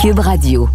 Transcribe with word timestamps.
Cube 0.00 0.20
Radio. 0.20 0.66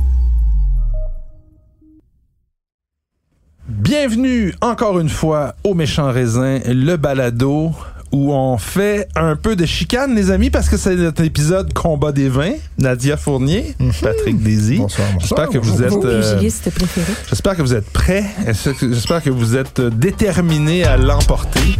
Bienvenue 3.67 4.53
encore 4.61 4.99
une 4.99 5.09
fois 5.09 5.55
au 5.63 5.73
Méchant 5.73 6.11
Raisin, 6.11 6.59
le 6.67 6.95
balado 6.95 7.71
où 8.11 8.31
on 8.31 8.59
fait 8.59 9.07
un 9.15 9.35
peu 9.35 9.55
de 9.55 9.65
chicane, 9.65 10.13
les 10.13 10.29
amis, 10.29 10.51
parce 10.51 10.69
que 10.69 10.77
c'est 10.77 10.95
notre 10.95 11.23
épisode 11.23 11.73
Combat 11.73 12.11
des 12.11 12.29
vins. 12.29 12.53
Nadia 12.77 13.17
Fournier, 13.17 13.75
Patrick 13.99 14.43
Désy. 14.43 14.77
Bonsoir, 14.77 15.07
bonsoir. 15.13 15.19
J'espère 15.21 15.49
que 15.49 15.57
vous 15.57 15.81
êtes. 15.81 16.05
Euh. 16.05 16.39
J'espère 17.27 17.57
que 17.57 17.61
vous 17.63 17.73
êtes 17.73 17.89
prêts. 17.91 18.25
J'espère 18.45 19.23
que 19.23 19.31
vous 19.31 19.57
êtes 19.57 19.81
déterminés 19.81 20.83
à 20.83 20.97
l'emporter? 20.97 21.79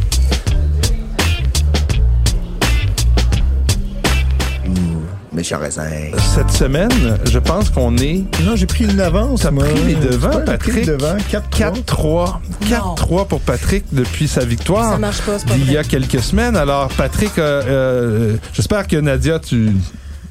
Cette 6.36 6.52
semaine, 6.52 7.18
je 7.26 7.40
pense 7.40 7.70
qu'on 7.70 7.98
est 7.98 8.24
Non, 8.44 8.56
j'ai 8.56 8.66
pris 8.66 8.86
une 8.86 9.00
avance. 9.02 9.42
T'as 9.42 9.52
moi. 9.52 9.66
pris 9.66 9.84
les 9.84 9.96
devants, 9.96 10.42
Patrick? 10.46 10.76
les 10.76 10.86
devants, 10.86 11.18
4-3. 11.32 11.82
4-3. 11.86 12.34
4-3 12.70 13.28
pour 13.28 13.42
Patrick 13.42 13.86
depuis 13.92 14.28
sa 14.28 14.46
victoire. 14.46 14.94
Ça 14.94 14.98
marche 14.98 15.22
pas, 15.22 15.40
c'est 15.40 15.48
pas 15.48 15.56
d'il 15.56 15.72
y 15.72 15.78
a 15.78 15.84
quelques 15.84 16.22
semaines. 16.22 16.56
Alors, 16.56 16.88
Patrick, 16.90 17.38
euh, 17.38 17.62
euh, 17.68 18.36
j'espère 18.54 18.88
que 18.88 18.96
Nadia, 18.98 19.40
tu, 19.40 19.72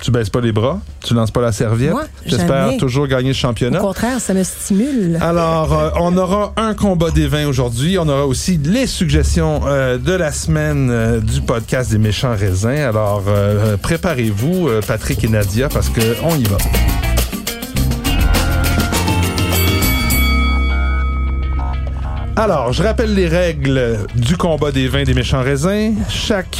tu 0.01 0.11
baisses 0.11 0.31
pas 0.31 0.41
les 0.41 0.53
bras, 0.53 0.81
tu 1.05 1.15
lances 1.15 1.31
pas 1.31 1.41
la 1.41 1.53
serviette. 1.53 1.93
Moi, 1.93 2.05
J'espère 2.27 2.77
toujours 2.79 3.07
gagner 3.07 3.29
le 3.29 3.35
Au 3.35 3.35
championnat. 3.35 3.79
contraire, 3.81 4.21
ça 4.21 4.35
me 4.35 4.43
stimule. 4.43 5.19
Alors, 5.21 5.73
euh, 5.73 5.91
on 6.01 6.17
aura 6.17 6.53
un 6.57 6.75
combat 6.75 7.11
des 7.11 7.27
vins 7.27 7.47
aujourd'hui. 7.47 7.99
On 7.99 8.09
aura 8.09 8.27
aussi 8.27 8.59
les 8.63 8.87
suggestions 8.87 9.61
euh, 9.67 9.99
de 9.99 10.13
la 10.13 10.33
semaine 10.33 10.89
euh, 10.91 11.21
du 11.21 11.41
podcast 11.41 11.91
des 11.91 11.99
méchants 11.99 12.35
raisins. 12.37 12.69
Alors, 12.69 13.23
préparez-vous, 13.83 14.69
Patrick 14.87 15.25
et 15.25 15.29
Nadia, 15.29 15.69
parce 15.69 15.89
que 15.89 16.01
on 16.23 16.37
y 16.37 16.45
va. 16.45 16.57
Alors, 22.37 22.73
je 22.73 22.83
rappelle 22.83 23.15
les 23.15 23.29
règles 23.29 23.99
du 24.17 24.37
combat 24.37 24.73
des 24.73 24.89
vins 24.89 25.05
des 25.05 25.15
méchants 25.15 25.43
raisins. 25.43 25.95
Chaque 26.09 26.59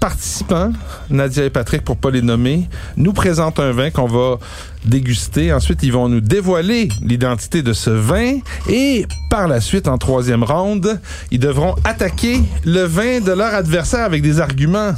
participant, 0.00 0.72
Nadia 1.10 1.44
et 1.44 1.50
Patrick 1.50 1.82
pour 1.82 1.98
pas 1.98 2.10
les 2.10 2.22
nommer, 2.22 2.68
nous 2.96 3.12
présente 3.12 3.60
un 3.60 3.70
vin 3.72 3.90
qu'on 3.90 4.06
va 4.06 4.38
déguster. 4.84 5.52
Ensuite, 5.52 5.82
ils 5.82 5.92
vont 5.92 6.08
nous 6.08 6.22
dévoiler 6.22 6.88
l'identité 7.02 7.62
de 7.62 7.74
ce 7.74 7.90
vin 7.90 8.38
et 8.68 9.06
par 9.28 9.46
la 9.46 9.60
suite, 9.60 9.86
en 9.86 9.98
troisième 9.98 10.42
ronde, 10.42 10.98
ils 11.30 11.38
devront 11.38 11.76
attaquer 11.84 12.40
le 12.64 12.82
vin 12.84 13.20
de 13.20 13.32
leur 13.32 13.54
adversaire 13.54 14.04
avec 14.04 14.22
des 14.22 14.40
arguments 14.40 14.94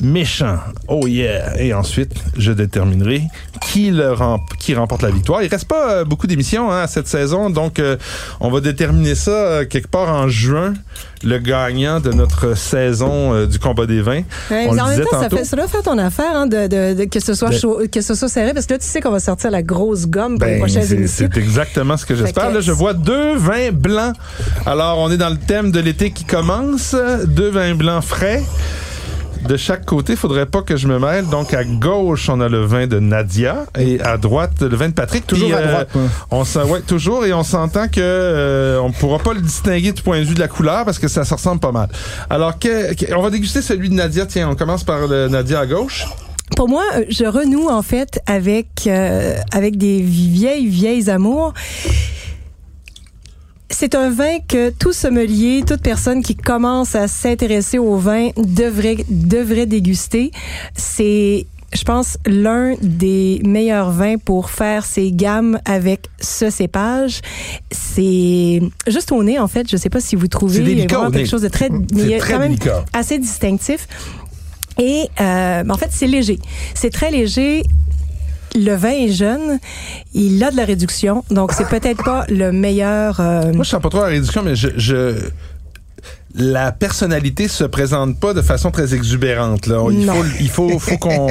méchants. 0.00 0.58
Oh 0.88 1.06
yeah! 1.06 1.60
Et 1.60 1.74
ensuite, 1.74 2.12
je 2.36 2.52
déterminerai 2.52 3.22
qui, 3.60 3.90
le 3.90 4.12
rem- 4.12 4.38
qui 4.58 4.74
remporte 4.74 5.02
la 5.02 5.10
victoire. 5.10 5.42
Il 5.42 5.48
reste 5.48 5.66
pas 5.66 5.90
euh, 5.92 6.04
beaucoup 6.04 6.26
d'émissions 6.26 6.70
hein, 6.70 6.86
cette 6.86 7.06
saison, 7.08 7.50
donc 7.50 7.78
euh, 7.78 7.96
on 8.40 8.50
va 8.50 8.60
déterminer 8.60 9.14
ça 9.14 9.30
euh, 9.30 9.64
quelque 9.64 9.88
part 9.88 10.08
en 10.08 10.28
juin, 10.28 10.74
le 11.22 11.38
gagnant 11.38 12.00
de 12.00 12.10
notre 12.12 12.56
saison 12.56 13.46
du 13.46 13.58
combat 13.58 13.86
des 13.86 14.00
vins. 14.02 14.22
Ouais, 14.50 14.66
on 14.68 14.78
en 14.78 14.88
même 14.88 15.00
temps, 15.04 15.20
ça, 15.20 15.28
fait, 15.30 15.44
ça 15.44 15.56
doit 15.56 15.68
faire 15.68 15.82
ton 15.82 15.98
affaire 15.98 16.34
hein, 16.34 16.46
de, 16.46 16.66
de- 16.66 16.94
de- 16.94 17.04
que, 17.04 17.20
ce 17.20 17.34
soit 17.34 17.50
Ben- 17.50 17.58
chaud, 17.58 17.80
que 17.90 18.00
ce 18.00 18.14
soit 18.14 18.28
serré, 18.28 18.52
parce 18.54 18.66
que 18.66 18.74
là, 18.74 18.78
tu 18.78 18.86
sais 18.86 19.00
qu'on 19.00 19.10
va 19.12 19.20
sortir 19.20 19.50
la 19.50 19.62
grosse 19.62 20.06
gomme 20.06 20.38
pour 20.38 20.46
les 20.46 20.54
Ben, 20.54 20.58
prochaines 20.60 20.82
c'est 20.84 20.94
émissions. 20.94 21.28
c'est 21.32 21.38
exactement 21.38 21.96
ce 21.96 22.04
que 22.06 22.14
j'espère. 22.16 22.50
Là, 22.50 22.60
je 22.60 22.72
vois 22.72 22.94
deux 22.94 23.36
vins 23.36 23.70
blancs. 23.72 24.14
Alors, 24.66 24.98
on 24.98 25.10
est 25.10 25.16
dans 25.16 25.30
le 25.30 25.38
thème 25.38 25.70
de 25.70 25.80
l'été 25.80 26.10
qui 26.10 26.24
commence. 26.24 26.96
Deux 27.26 27.50
vins 27.50 27.74
blancs 27.74 28.02
frais. 28.04 28.42
De 29.48 29.56
chaque 29.56 29.84
côté, 29.84 30.14
faudrait 30.16 30.46
pas 30.46 30.62
que 30.62 30.76
je 30.76 30.86
me 30.86 30.98
mêle. 30.98 31.26
Donc, 31.26 31.52
à 31.52 31.64
gauche, 31.64 32.28
on 32.28 32.40
a 32.40 32.48
le 32.48 32.64
vin 32.64 32.86
de 32.86 32.98
Nadia 33.00 33.64
et 33.78 34.00
à 34.00 34.16
droite, 34.16 34.60
le 34.60 34.76
vin 34.76 34.88
de 34.88 34.94
Patrick. 34.94 35.26
Toujours 35.26 35.48
Puis, 35.48 35.56
à 35.58 35.66
droite, 35.66 35.88
moi. 35.94 36.04
on 36.30 36.44
s'en- 36.44 36.64
ouais, 36.66 36.80
toujours. 36.80 37.26
Et 37.26 37.32
on 37.32 37.42
s'entend 37.42 37.88
que 37.88 38.00
euh, 38.00 38.78
on 38.80 38.92
pourra 38.92 39.18
pas 39.18 39.34
le 39.34 39.40
distinguer 39.40 39.92
du 39.92 40.00
point 40.02 40.20
de 40.20 40.24
vue 40.24 40.34
de 40.34 40.40
la 40.40 40.48
couleur 40.48 40.84
parce 40.84 40.98
que 40.98 41.08
ça 41.08 41.24
se 41.24 41.34
ressemble 41.34 41.60
pas 41.60 41.72
mal. 41.72 41.88
Alors, 42.30 42.58
que- 42.58 42.94
que- 42.94 43.12
on 43.14 43.22
va 43.22 43.30
déguster 43.30 43.62
celui 43.62 43.88
de 43.88 43.94
Nadia. 43.94 44.26
Tiens, 44.26 44.48
on 44.50 44.54
commence 44.54 44.84
par 44.84 45.06
le 45.08 45.28
Nadia 45.28 45.60
à 45.60 45.66
gauche. 45.66 46.06
Pour 46.56 46.68
moi, 46.68 46.84
euh, 46.96 47.04
je 47.08 47.24
renoue 47.24 47.68
en 47.68 47.82
fait 47.82 48.20
avec 48.26 48.86
euh, 48.86 49.34
avec 49.52 49.76
des 49.78 50.02
vieilles 50.02 50.66
vieilles 50.68 51.08
amours. 51.10 51.54
C'est 53.82 53.96
un 53.96 54.10
vin 54.10 54.38
que 54.46 54.70
tout 54.70 54.92
sommelier, 54.92 55.64
toute 55.66 55.82
personne 55.82 56.22
qui 56.22 56.36
commence 56.36 56.94
à 56.94 57.08
s'intéresser 57.08 57.80
au 57.80 57.96
vin 57.96 58.28
devrait 58.36 59.04
devrait 59.08 59.66
déguster. 59.66 60.30
C'est 60.76 61.46
je 61.72 61.82
pense 61.82 62.16
l'un 62.24 62.76
des 62.80 63.40
meilleurs 63.44 63.90
vins 63.90 64.18
pour 64.18 64.50
faire 64.50 64.84
ses 64.84 65.10
gammes 65.10 65.58
avec 65.64 66.06
ce 66.20 66.48
cépage. 66.48 67.22
C'est 67.72 68.62
juste 68.86 69.10
au 69.10 69.24
nez 69.24 69.40
en 69.40 69.48
fait, 69.48 69.68
je 69.68 69.76
sais 69.76 69.90
pas 69.90 69.98
si 69.98 70.14
vous 70.14 70.28
trouvez 70.28 70.60
délicat 70.60 70.98
vraiment 70.98 71.10
quelque 71.10 71.28
chose 71.28 71.42
de 71.42 71.48
très 71.48 71.68
mais 71.68 72.18
très 72.18 72.34
quand 72.34 72.38
même 72.38 72.54
délicat. 72.54 72.84
assez 72.92 73.18
distinctif. 73.18 73.88
Et 74.78 75.08
euh, 75.20 75.64
en 75.68 75.76
fait, 75.76 75.88
c'est 75.90 76.06
léger. 76.06 76.38
C'est 76.74 76.90
très 76.90 77.10
léger. 77.10 77.62
Le 78.54 78.74
vin 78.74 78.90
est 78.90 79.12
jeune, 79.12 79.58
il 80.14 80.42
a 80.44 80.50
de 80.50 80.56
la 80.56 80.64
réduction, 80.64 81.24
donc 81.30 81.52
c'est 81.52 81.66
peut-être 81.68 82.04
pas 82.04 82.24
le 82.28 82.52
meilleur. 82.52 83.18
euh, 83.20 83.52
Moi, 83.52 83.64
je 83.64 83.70
sens 83.70 83.80
pas 83.82 83.88
trop 83.88 84.00
la 84.00 84.06
réduction, 84.08 84.42
mais 84.44 84.54
je, 84.54 84.68
je- 84.76 85.16
la 86.34 86.72
personnalité 86.72 87.46
se 87.46 87.64
présente 87.64 88.18
pas 88.18 88.32
de 88.32 88.40
façon 88.40 88.70
très 88.70 88.94
exubérante. 88.94 89.66
Là. 89.66 89.84
Il 89.90 90.06
Non. 90.06 90.14
faut, 90.14 90.24
il 90.40 90.48
faut, 90.48 90.78
faut 90.78 90.96
qu'on, 90.98 91.28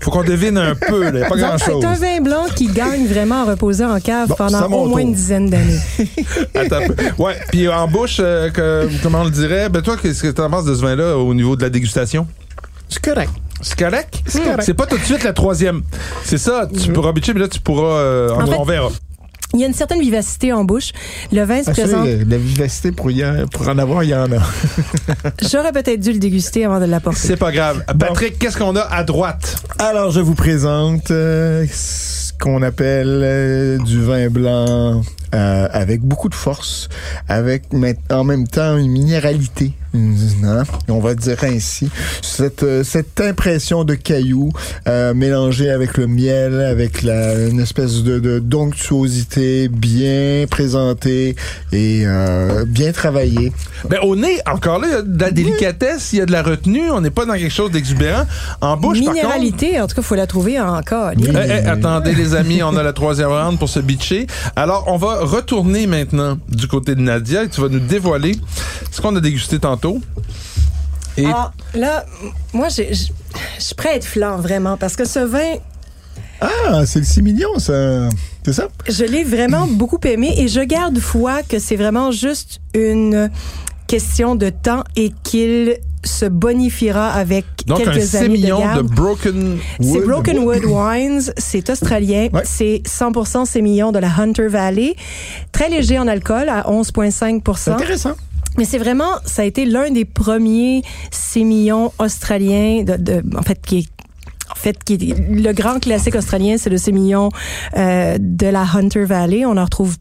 faut 0.00 0.10
qu'on 0.12 0.22
devine 0.22 0.56
un 0.58 0.74
peu. 0.76 1.10
Là. 1.10 1.10
Il 1.12 1.18
y 1.20 1.22
a 1.22 1.28
Pas 1.28 1.36
donc, 1.36 1.38
grand 1.38 1.58
chose. 1.58 1.80
c'est 1.80 1.86
un 1.88 1.94
vin 1.94 2.20
blanc 2.20 2.44
qui 2.54 2.66
gagne 2.66 3.06
vraiment 3.06 3.42
à 3.42 3.50
reposer 3.50 3.84
en 3.84 3.98
cave 3.98 4.28
Bon, 4.28 4.34
pendant 4.36 4.64
au 4.66 4.68
moins 4.68 4.88
tour. 4.88 4.98
une 5.00 5.14
dizaine 5.14 5.50
d'années. 5.50 5.78
Attends 6.54 6.76
un 6.76 6.88
peu. 6.88 6.94
Ouais. 7.18 7.36
Puis 7.50 7.68
en 7.68 7.88
bouche, 7.88 8.18
euh, 8.20 8.50
que- 8.50 8.88
comment 9.02 9.22
on 9.22 9.24
le 9.24 9.30
dirait? 9.30 9.68
Ben 9.68 9.82
toi, 9.82 9.96
qu'est-ce 10.00 10.22
que 10.22 10.28
tu 10.28 10.40
en 10.40 10.50
penses 10.50 10.66
de 10.66 10.74
ce 10.74 10.82
vin-là 10.82 11.16
au 11.18 11.34
niveau 11.34 11.56
de 11.56 11.62
la 11.62 11.70
dégustation? 11.70 12.26
C'est 12.88 13.02
correct. 13.04 13.30
C'est 13.62 13.78
correct? 13.78 14.22
C'est 14.26 14.42
correct. 14.42 14.62
C'est 14.64 14.74
pas 14.74 14.86
tout 14.86 14.98
de 14.98 15.04
suite 15.04 15.24
la 15.24 15.32
troisième. 15.32 15.82
C'est 16.24 16.38
ça. 16.38 16.68
Tu 16.82 16.92
pourras 16.92 17.12
bitcher, 17.12 17.32
mais 17.34 17.40
là 17.40 17.48
tu 17.48 17.60
pourras. 17.60 17.96
euh, 17.98 18.30
En 18.34 18.42
on, 18.42 18.46
fait, 18.46 18.56
on 18.58 18.64
verra. 18.64 18.88
Il 19.54 19.60
y 19.60 19.64
a 19.64 19.66
une 19.66 19.74
certaine 19.74 20.00
vivacité 20.00 20.50
en 20.52 20.64
bouche. 20.64 20.92
Le 21.30 21.42
vin 21.44 21.62
se 21.62 21.68
Ah, 21.70 21.72
présente. 21.74 22.06
la, 22.06 22.16
la 22.24 22.38
vivacité, 22.38 22.90
pour, 22.90 23.10
y 23.10 23.22
en- 23.24 23.46
pour 23.52 23.68
en 23.68 23.76
avoir, 23.78 24.02
il 24.02 24.08
y 24.10 24.14
en 24.14 24.32
a. 24.32 24.38
J'aurais 25.50 25.72
peut-être 25.72 26.00
dû 26.00 26.12
le 26.12 26.18
déguster 26.18 26.64
avant 26.64 26.80
de 26.80 26.86
l'apporter. 26.86 27.20
C'est 27.20 27.36
pas 27.36 27.52
grave. 27.52 27.84
Patrick, 27.98 28.38
qu'est-ce 28.38 28.56
qu'on 28.56 28.74
a 28.76 28.80
à 28.80 29.04
droite? 29.04 29.56
Alors, 29.78 30.10
je 30.10 30.20
vous 30.20 30.34
présente 30.34 31.10
euh, 31.10 31.66
ce 31.70 32.32
qu'on 32.40 32.62
appelle 32.62 33.20
euh, 33.22 33.78
du 33.78 34.02
vin 34.02 34.28
blanc 34.30 35.02
euh, 35.34 35.68
avec 35.72 36.00
beaucoup 36.02 36.28
de 36.28 36.34
force, 36.34 36.88
avec 37.28 37.64
en 38.10 38.24
même 38.24 38.46
temps 38.48 38.76
une 38.76 38.90
minéralité. 38.90 39.72
hein, 40.44 40.62
on 40.88 41.00
va 41.00 41.14
dire 41.14 41.36
ainsi. 41.44 41.90
Cette, 42.22 42.62
euh, 42.62 42.82
cette 42.82 43.20
impression 43.20 43.84
de 43.84 43.94
caillou 43.94 44.50
euh, 44.88 45.12
mélangée 45.12 45.70
avec 45.70 45.98
le 45.98 46.06
miel, 46.06 46.60
avec 46.60 47.02
la, 47.02 47.34
une 47.48 47.60
espèce 47.60 48.02
de, 48.02 48.18
de 48.18 48.38
donctuosité 48.38 49.68
bien 49.68 50.46
présentée 50.50 51.36
et 51.72 52.04
euh, 52.06 52.64
bien 52.66 52.92
travaillée. 52.92 53.52
Ben, 53.88 53.98
au 54.02 54.16
nez, 54.16 54.38
encore 54.50 54.78
là, 54.78 54.86
il 54.88 54.92
y 54.92 54.96
a 54.96 55.02
de 55.02 55.20
la 55.20 55.30
délicatesse, 55.30 56.14
il 56.14 56.20
y 56.20 56.22
a 56.22 56.26
de 56.26 56.32
la 56.32 56.42
retenue, 56.42 56.90
on 56.90 57.02
n'est 57.02 57.10
pas 57.10 57.26
dans 57.26 57.34
quelque 57.34 57.52
chose 57.52 57.70
d'exubérant. 57.70 58.24
En 58.62 58.78
bouche, 58.78 58.98
par 59.04 59.12
contre... 59.12 59.26
Minéralité, 59.26 59.78
en 59.78 59.86
tout 59.86 59.94
cas, 59.94 60.00
il 60.02 60.04
faut 60.04 60.14
la 60.14 60.26
trouver 60.26 60.58
encore. 60.58 61.10
Eh, 61.18 61.22
eh, 61.26 61.66
attendez 61.66 62.14
les 62.14 62.34
amis, 62.34 62.62
on 62.62 62.76
a 62.76 62.82
la 62.82 62.94
troisième 62.94 63.28
round 63.28 63.58
pour 63.58 63.68
se 63.68 63.80
bitcher. 63.80 64.26
Alors, 64.56 64.84
on 64.86 64.96
va 64.96 65.21
retourner 65.24 65.86
maintenant 65.86 66.38
du 66.48 66.68
côté 66.68 66.94
de 66.94 67.00
Nadia 67.00 67.44
et 67.44 67.48
tu 67.48 67.60
vas 67.60 67.68
nous 67.68 67.80
dévoiler 67.80 68.36
ce 68.90 69.00
qu'on 69.00 69.14
a 69.16 69.20
dégusté 69.20 69.58
tantôt. 69.58 70.00
Et 71.16 71.26
Alors, 71.26 71.52
là, 71.74 72.04
moi, 72.52 72.68
je 72.68 72.82
suis 73.58 73.74
prête 73.74 73.92
à 73.92 73.96
être 73.96 74.04
flan, 74.06 74.36
vraiment, 74.38 74.76
parce 74.76 74.96
que 74.96 75.04
ce 75.04 75.18
vin, 75.20 75.54
Ah, 76.40 76.84
c'est 76.86 76.98
le 77.00 77.04
6 77.04 77.22
millions, 77.22 77.58
ça. 77.58 78.08
C'est 78.44 78.52
ça? 78.54 78.68
je 78.88 79.04
l'ai 79.04 79.22
vraiment 79.24 79.66
beaucoup 79.70 80.00
aimé 80.04 80.34
et 80.38 80.48
je 80.48 80.60
garde 80.60 80.98
foi 80.98 81.42
que 81.42 81.58
c'est 81.58 81.76
vraiment 81.76 82.10
juste 82.10 82.60
une 82.74 83.30
question 83.86 84.34
de 84.36 84.48
temps 84.48 84.84
et 84.96 85.12
qu'il 85.22 85.76
se 86.04 86.24
bonifiera 86.26 87.10
avec 87.10 87.44
donc 87.66 87.78
quelques 87.78 88.14
années 88.14 88.28
de 88.28 88.36
sémillon 88.36 88.76
de. 88.76 88.82
Broken 88.82 89.58
C'est 89.80 89.86
Wood. 89.86 90.04
Broken 90.06 90.38
Wood 90.40 90.64
Wines, 90.64 91.32
c'est 91.36 91.68
australien, 91.70 92.28
Ouais. 92.32 92.42
c'est 92.44 92.82
100% 92.86 93.44
sémillon 93.46 93.92
de 93.92 93.98
la 93.98 94.08
Hunter 94.18 94.48
Valley, 94.48 94.94
très 95.52 95.68
léger 95.68 95.98
en 95.98 96.08
alcool 96.08 96.48
à 96.48 96.68
11,5 96.70 97.42
C'est 97.56 97.70
intéressant. 97.70 98.12
Mais 98.58 98.64
c'est 98.64 98.78
vraiment, 98.78 99.12
ça 99.24 99.42
a 99.42 99.44
été 99.46 99.64
l'un 99.64 99.90
des 99.90 100.04
premiers 100.04 100.82
sémillons 101.10 101.90
australiens, 101.98 102.82
de, 102.84 102.96
de- 102.96 103.22
en 103.38 103.42
fait, 103.42 103.60
qui 103.64 103.78
est 103.78 103.86
en 104.50 104.54
fait, 104.54 104.84
qui 104.84 104.94
est, 104.94 105.18
le 105.30 105.52
grand 105.54 105.80
classique 105.80 106.14
australien, 106.14 106.56
c'est 106.58 106.68
le 106.68 106.76
sémillon 106.76 107.30
euh, 107.78 108.18
de 108.20 108.46
la 108.46 108.64
Hunter 108.74 109.04
Valley. 109.04 109.46
On 109.46 109.56
en 109.56 109.64
retrouve 109.64 109.96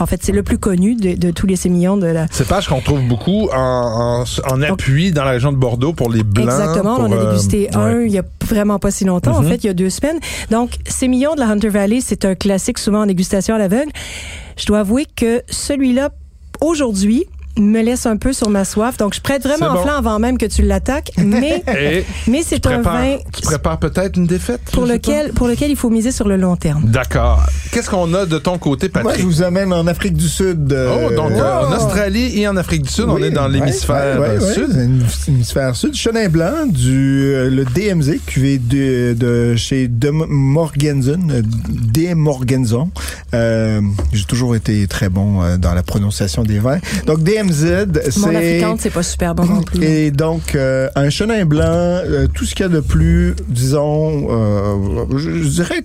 en 0.00 0.06
fait, 0.06 0.20
c'est 0.22 0.32
le 0.32 0.42
plus 0.42 0.58
connu 0.58 0.94
de, 0.94 1.14
de 1.14 1.30
tous 1.30 1.46
les 1.46 1.56
sémillons 1.56 1.96
de 1.96 2.06
la. 2.06 2.26
Cépage 2.30 2.68
qu'on 2.68 2.80
trouve 2.80 3.02
beaucoup 3.02 3.48
en, 3.52 4.24
en, 4.24 4.24
en 4.52 4.62
appui 4.62 5.12
dans 5.12 5.24
la 5.24 5.30
région 5.32 5.52
de 5.52 5.56
Bordeaux 5.56 5.92
pour 5.92 6.10
les 6.10 6.22
blancs. 6.22 6.44
Exactement. 6.48 6.96
pour, 6.96 7.04
on 7.04 7.12
a 7.12 7.16
euh, 7.16 7.30
dégusté 7.30 7.68
un 7.74 7.94
ouais. 7.96 8.06
il 8.06 8.12
y 8.12 8.18
a 8.18 8.24
vraiment 8.46 8.78
pas 8.78 8.90
si 8.90 9.04
longtemps. 9.04 9.36
En 9.36 9.42
Mhm. 9.42 9.48
fait, 9.48 9.56
il 9.56 9.66
y 9.66 9.70
a 9.70 9.74
deux 9.74 9.90
semaines. 9.90 10.18
Donc, 10.50 10.70
sémillon 10.86 11.34
de 11.34 11.40
la 11.40 11.48
Hunter 11.48 11.68
Valley, 11.68 12.00
c'est 12.00 12.24
un 12.24 12.34
classique 12.34 12.78
souvent 12.78 13.02
en 13.02 13.06
dégustation 13.06 13.54
à 13.54 13.58
l'aveugle. 13.58 13.90
Je 14.56 14.66
dois 14.66 14.80
avouer 14.80 15.06
que 15.16 15.42
celui-là, 15.50 16.10
aujourd'hui, 16.60 17.26
me 17.58 17.82
laisse 17.82 18.06
un 18.06 18.16
peu 18.16 18.32
sur 18.32 18.50
ma 18.50 18.64
soif. 18.64 18.96
Donc, 18.96 19.14
je 19.14 19.20
prête 19.20 19.42
vraiment 19.42 19.66
en 19.66 19.74
bon. 19.74 19.82
flanc 19.82 19.96
avant 19.96 20.18
même 20.18 20.38
que 20.38 20.46
tu 20.46 20.62
l'attaques. 20.62 21.12
Mais, 21.18 21.62
Et 21.78 22.04
mais 22.26 22.42
c'est 22.42 22.64
un 22.66 22.80
prépare- 22.80 22.92
vin 23.02 23.16
tu 23.32 23.42
prépares 23.42 23.78
peut-être 23.78 24.16
une 24.16 24.26
défaite? 24.26 24.60
Pour 24.72 24.86
lequel, 24.86 25.32
pour 25.32 25.46
lequel 25.48 25.70
il 25.70 25.76
faut 25.76 25.90
miser 25.90 26.10
sur 26.12 26.26
le 26.28 26.36
long 26.36 26.56
terme. 26.56 26.84
D'accord. 26.86 27.44
Qu'est-ce 27.72 27.90
qu'on 27.90 28.12
a 28.14 28.26
de 28.26 28.38
ton 28.38 28.58
côté, 28.58 28.90
Moi, 28.94 29.02
Patrick? 29.02 29.20
je 29.22 29.26
vous 29.26 29.42
amène 29.42 29.72
en 29.72 29.86
Afrique 29.86 30.14
du 30.16 30.28
Sud. 30.28 30.72
euh, 30.72 31.06
Oh, 31.10 31.14
donc 31.14 31.32
euh, 31.32 31.60
en 31.62 31.70
wow. 31.70 31.76
Australie 31.76 32.40
et 32.40 32.48
en 32.48 32.56
Afrique 32.56 32.82
du 32.82 32.88
Sud, 32.88 33.04
on 33.08 33.18
est 33.22 33.30
dans 33.30 33.46
l'hémisphère 33.48 34.20
ouais, 34.20 34.28
ouais, 34.28 34.36
euh, 34.36 34.46
ouais, 34.46 34.54
sud. 34.54 34.66
c'est 34.72 35.30
l'hémisphère 35.30 35.76
sud. 35.76 35.94
Chenin 35.94 36.28
blanc 36.28 36.66
du 36.66 37.32
euh, 37.34 37.50
le 37.50 37.64
DMZ, 37.64 38.18
cuvée 38.26 38.58
de, 38.58 39.14
de 39.14 39.54
chez 39.56 39.88
De 39.88 40.10
Morgensen, 40.10 41.30
euh, 41.30 41.42
D 41.68 42.14
Morgenson. 42.14 42.90
Euh, 43.34 43.80
J'ai 44.12 44.24
toujours 44.24 44.56
été 44.56 44.86
très 44.86 45.08
bon 45.08 45.42
euh, 45.42 45.56
dans 45.56 45.74
la 45.74 45.82
prononciation 45.82 46.42
des 46.42 46.58
vins. 46.58 46.78
Donc 47.06 47.22
DMZ, 47.22 47.47
Mon 48.18 48.28
c'est 48.28 48.36
africaine, 48.36 48.76
c'est 48.78 48.90
pas 48.90 49.02
super 49.02 49.34
bon 49.34 49.44
non 49.44 49.62
plus. 49.62 49.82
et 49.82 50.10
donc, 50.10 50.54
euh, 50.54 50.88
un 50.94 51.10
chenin 51.10 51.44
blanc, 51.44 51.62
euh, 51.64 52.26
tout 52.32 52.44
ce 52.44 52.54
qu'il 52.54 52.64
y 52.66 52.68
a 52.68 52.72
de 52.72 52.80
plus, 52.80 53.34
disons, 53.48 54.28
euh, 54.30 55.04
je, 55.16 55.42
je 55.42 55.48
dirais 55.48 55.84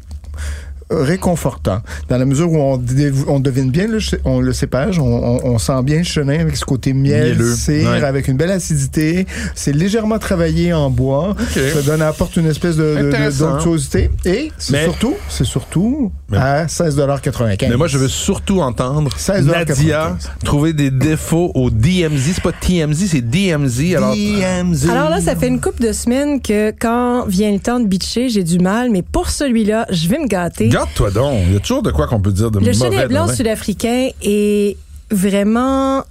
réconfortant 0.95 1.81
dans 2.09 2.17
la 2.17 2.25
mesure 2.25 2.51
où 2.51 2.57
on, 2.59 3.39
devine 3.39 3.71
bien 3.71 3.87
le, 3.87 3.99
on, 4.25 4.39
le 4.39 4.53
cépage, 4.53 4.99
on, 4.99 5.05
on, 5.05 5.45
on 5.53 5.57
sent 5.59 5.81
bien 5.83 5.97
le 5.99 6.03
chenin 6.03 6.39
avec 6.39 6.55
ce 6.55 6.65
côté 6.65 6.93
miel, 6.93 7.33
Mielleux, 7.33 7.55
cire, 7.55 7.89
ouais. 7.89 8.03
avec 8.03 8.27
une 8.27 8.37
belle 8.37 8.51
acidité. 8.51 9.25
C'est 9.55 9.73
légèrement 9.73 10.19
travaillé 10.19 10.73
en 10.73 10.89
bois. 10.89 11.35
Ça 11.53 11.81
donne 11.81 12.01
apporte 12.01 12.35
une 12.37 12.47
espèce 12.47 12.75
de, 12.77 12.83
de- 12.95 13.01
de- 13.03 13.07
Intéressant. 13.07 13.51
d'onctuosité. 13.53 14.09
Et 14.25 14.51
c'est 14.57 14.73
Mais- 14.73 14.83
surtout, 14.83 15.15
c'est 15.29 15.43
surtout 15.45 16.11
Mais- 16.29 16.37
à 16.37 16.65
16,95 16.67 17.69
Mais 17.69 17.77
moi, 17.77 17.87
je 17.87 17.97
veux 17.97 18.07
surtout 18.07 18.61
entendre 18.61 19.11
16,95. 19.17 19.43
Nadia 19.45 20.17
trouver 20.43 20.73
des 20.73 20.91
défauts 20.91 21.51
au 21.55 21.69
DMZ. 21.69 22.31
C'est 22.33 22.43
pas 22.43 22.51
TMZ, 22.51 23.07
c'est 23.07 23.21
DMZ. 23.21 23.95
Alors, 23.95 24.13
DMZ. 24.15 24.89
Alors 24.89 25.09
là, 25.09 25.21
ça 25.21 25.35
fait 25.35 25.47
une 25.47 25.59
couple 25.61 25.83
de 25.83 25.91
semaines 25.91 26.41
que 26.41 26.71
quand 26.71 27.25
vient 27.27 27.51
le 27.51 27.59
temps 27.59 27.79
de 27.79 27.85
bitcher, 27.87 28.29
j'ai 28.29 28.43
du 28.43 28.59
mal, 28.59 28.89
mais 28.91 29.01
pour 29.01 29.29
celui-là, 29.29 29.85
je 29.89 30.07
vais 30.07 30.19
me 30.19 30.27
gâter. 30.27 30.69
Garde-toi 30.83 31.11
donc. 31.11 31.41
Il 31.47 31.53
y 31.53 31.55
a 31.55 31.59
toujours 31.59 31.83
de 31.83 31.91
quoi 31.91 32.07
qu'on 32.07 32.21
peut 32.21 32.31
dire 32.31 32.51
de 32.51 32.59
Le 32.59 32.65
mauvais. 32.65 32.73
chenet 32.73 33.03
de 33.03 33.07
blanc 33.07 33.27
sud-africain 33.27 34.09
est 34.21 34.77
vraiment 35.11 36.03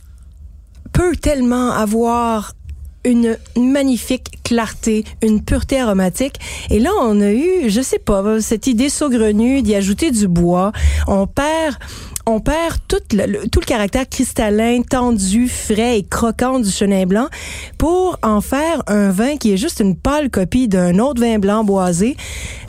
peut 0.93 1.17
tellement 1.17 1.71
avoir 1.71 2.53
une 3.05 3.37
magnifique 3.57 4.39
clarté, 4.45 5.05
une 5.23 5.43
pureté 5.43 5.81
aromatique. 5.81 6.39
Et 6.71 6.79
là, 6.79 6.91
on 7.01 7.21
a 7.21 7.33
eu, 7.33 7.69
je 7.69 7.81
sais 7.81 7.99
pas, 7.99 8.41
cette 8.41 8.69
idée 8.69 8.89
saugrenue 8.89 9.63
d'y 9.63 9.75
ajouter 9.75 10.11
du 10.13 10.29
bois. 10.29 10.71
On 11.09 11.27
perd, 11.27 11.77
on 12.27 12.41
perd 12.41 12.77
tout 12.89 12.97
le, 13.13 13.27
le- 13.27 13.49
tout 13.49 13.61
le 13.61 13.65
caractère 13.67 14.09
cristallin, 14.09 14.83
tendu, 14.83 15.49
frais 15.49 15.99
et 15.99 16.03
croquant 16.05 16.59
du 16.61 16.71
chenin 16.71 17.05
blanc 17.07 17.29
pour 17.79 18.19
en 18.23 18.41
faire 18.41 18.83
un 18.87 19.11
vin 19.11 19.37
qui 19.37 19.53
est 19.53 19.57
juste 19.57 19.81
une 19.81 19.97
pâle 19.97 20.31
copie 20.31 20.69
d'un 20.69 20.99
autre 20.99 21.21
vin 21.21 21.39
blanc 21.39 21.65
boisé. 21.65 22.17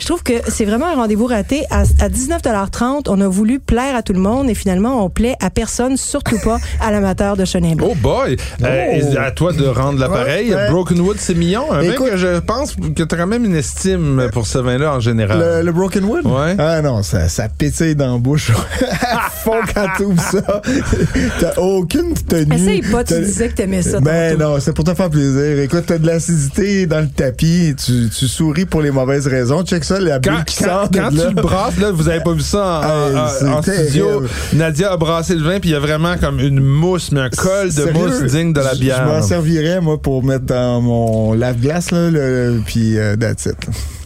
Je 0.00 0.06
trouve 0.06 0.22
que 0.22 0.32
c'est 0.48 0.64
vraiment 0.64 0.86
un 0.86 0.94
rendez-vous 0.96 1.26
raté. 1.26 1.64
À, 1.70 1.80
à 1.80 2.08
19,30 2.08 3.04
on 3.08 3.20
a 3.20 3.28
voulu 3.28 3.60
plaire 3.60 3.96
à 3.96 4.02
tout 4.02 4.12
le 4.12 4.20
monde 4.20 4.48
et 4.50 4.54
finalement, 4.54 5.04
on 5.04 5.10
plaît 5.10 5.36
à 5.40 5.50
personne, 5.50 5.96
surtout 5.96 6.38
pas 6.42 6.58
à 6.80 6.90
l'amateur 6.90 7.36
de 7.36 7.44
chenin 7.44 7.74
blanc. 7.74 7.88
Oh 7.90 7.94
boy! 7.94 8.36
Euh, 8.62 8.84
et 9.12 9.16
à 9.16 9.30
toi 9.30 9.52
de 9.52 9.64
rendre 9.66 9.98
l'appareil. 9.98 10.50
Ouais, 10.50 10.56
ouais. 10.56 10.70
Broken 10.70 11.00
Wood, 11.00 11.16
c'est 11.18 11.34
mignon. 11.34 11.70
Un 11.72 11.82
vin 11.82 11.92
Écoute- 11.92 12.10
que 12.10 12.16
je 12.16 12.38
pense 12.40 12.74
que 12.74 13.02
tu 13.02 13.14
as 13.14 13.16
quand 13.16 13.26
même 13.26 13.44
une 13.44 13.54
estime 13.56 14.28
pour 14.32 14.46
ce 14.46 14.58
vin-là 14.58 14.94
en 14.96 15.00
général. 15.00 15.38
Le, 15.38 15.62
le 15.62 15.72
Broken 15.72 16.04
Wood? 16.04 16.26
Ouais. 16.26 16.56
Ah 16.58 16.82
non, 16.82 17.02
ça, 17.02 17.28
ça 17.28 17.48
pétille 17.48 17.94
dans 17.94 18.12
la 18.14 18.18
bouche 18.18 18.50
fond 19.44 19.60
quand 19.74 19.86
tu 19.96 20.02
ouvres 20.04 20.22
ça. 20.22 20.62
T'as 21.40 21.60
aucune 21.60 22.14
tenue. 22.14 22.54
Essaye 22.54 22.82
pas, 22.82 23.04
tu 23.04 23.18
disais 23.20 23.48
que 23.48 23.54
t'aimais 23.54 23.82
ça. 23.82 24.00
Ben 24.00 24.38
non, 24.38 24.56
c'est 24.60 24.72
pour 24.74 24.84
te 24.84 24.94
faire 24.94 25.10
plaisir. 25.10 25.58
Écoute, 25.60 25.84
t'as 25.86 25.98
de 25.98 26.06
l'acidité 26.06 26.86
dans 26.86 27.00
le 27.00 27.08
tapis, 27.08 27.74
tu, 27.84 28.08
tu 28.10 28.26
souris 28.26 28.64
pour 28.64 28.80
les 28.82 28.90
mauvaises 28.90 29.26
raisons. 29.26 29.62
Check 29.64 29.84
ça, 29.84 30.00
la 30.00 30.18
Quand, 30.18 30.32
bulle 30.36 30.44
qui 30.44 30.56
quand- 30.58 30.64
sort 30.64 30.88
de 30.88 30.98
quand 30.98 31.10
là. 31.14 31.22
tu 31.28 31.34
le 31.34 31.42
brasses, 31.42 31.78
là, 31.78 31.90
vous 31.92 32.08
avez 32.08 32.20
pas 32.20 32.32
vu 32.32 32.40
ça 32.40 32.80
en, 32.84 33.08
Hey, 33.10 33.16
en- 33.16 33.28
c'est 33.28 33.48
en 33.48 33.62
studio. 33.62 34.22
Nadia 34.54 34.92
a 34.92 34.96
brassé 34.96 35.34
le 35.34 35.42
vin, 35.42 35.60
puis 35.60 35.70
il 35.70 35.72
y 35.72 35.76
a 35.76 35.80
vraiment 35.80 36.16
comme 36.16 36.40
une 36.40 36.60
mousse, 36.60 37.12
mais 37.12 37.20
un 37.20 37.30
col 37.30 37.66
de 37.66 37.72
Sérieux, 37.72 37.92
mousse 37.92 38.22
digne 38.32 38.52
de 38.52 38.60
la 38.60 38.74
bière. 38.74 39.02
Je 39.06 39.08
m'en 39.12 39.22
servirais, 39.22 39.80
moi, 39.80 40.00
pour 40.00 40.24
mettre 40.24 40.44
dans 40.44 40.80
mon 40.80 41.32
lave-glace, 41.34 41.90
là, 41.90 42.10
le, 42.10 42.60
puis 42.64 42.98
euh, 42.98 43.16
that's 43.16 43.46
it. 43.46 43.56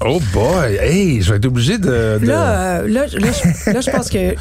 Oh 0.05 0.21
boy! 0.33 0.77
Hey, 0.81 1.21
je 1.23 1.31
vais 1.31 1.37
être 1.39 1.47
obligé 1.47 1.77
de. 1.79 2.19
de- 2.21 2.27
Là, 2.27 2.79
euh, 2.81 2.89
là, 2.89 3.07
je- 3.09 3.19
là, 3.19 3.29
je- 3.33 3.71
là, 3.73 3.81
je 3.81 3.91
pense 3.91 4.09
que 4.09 4.35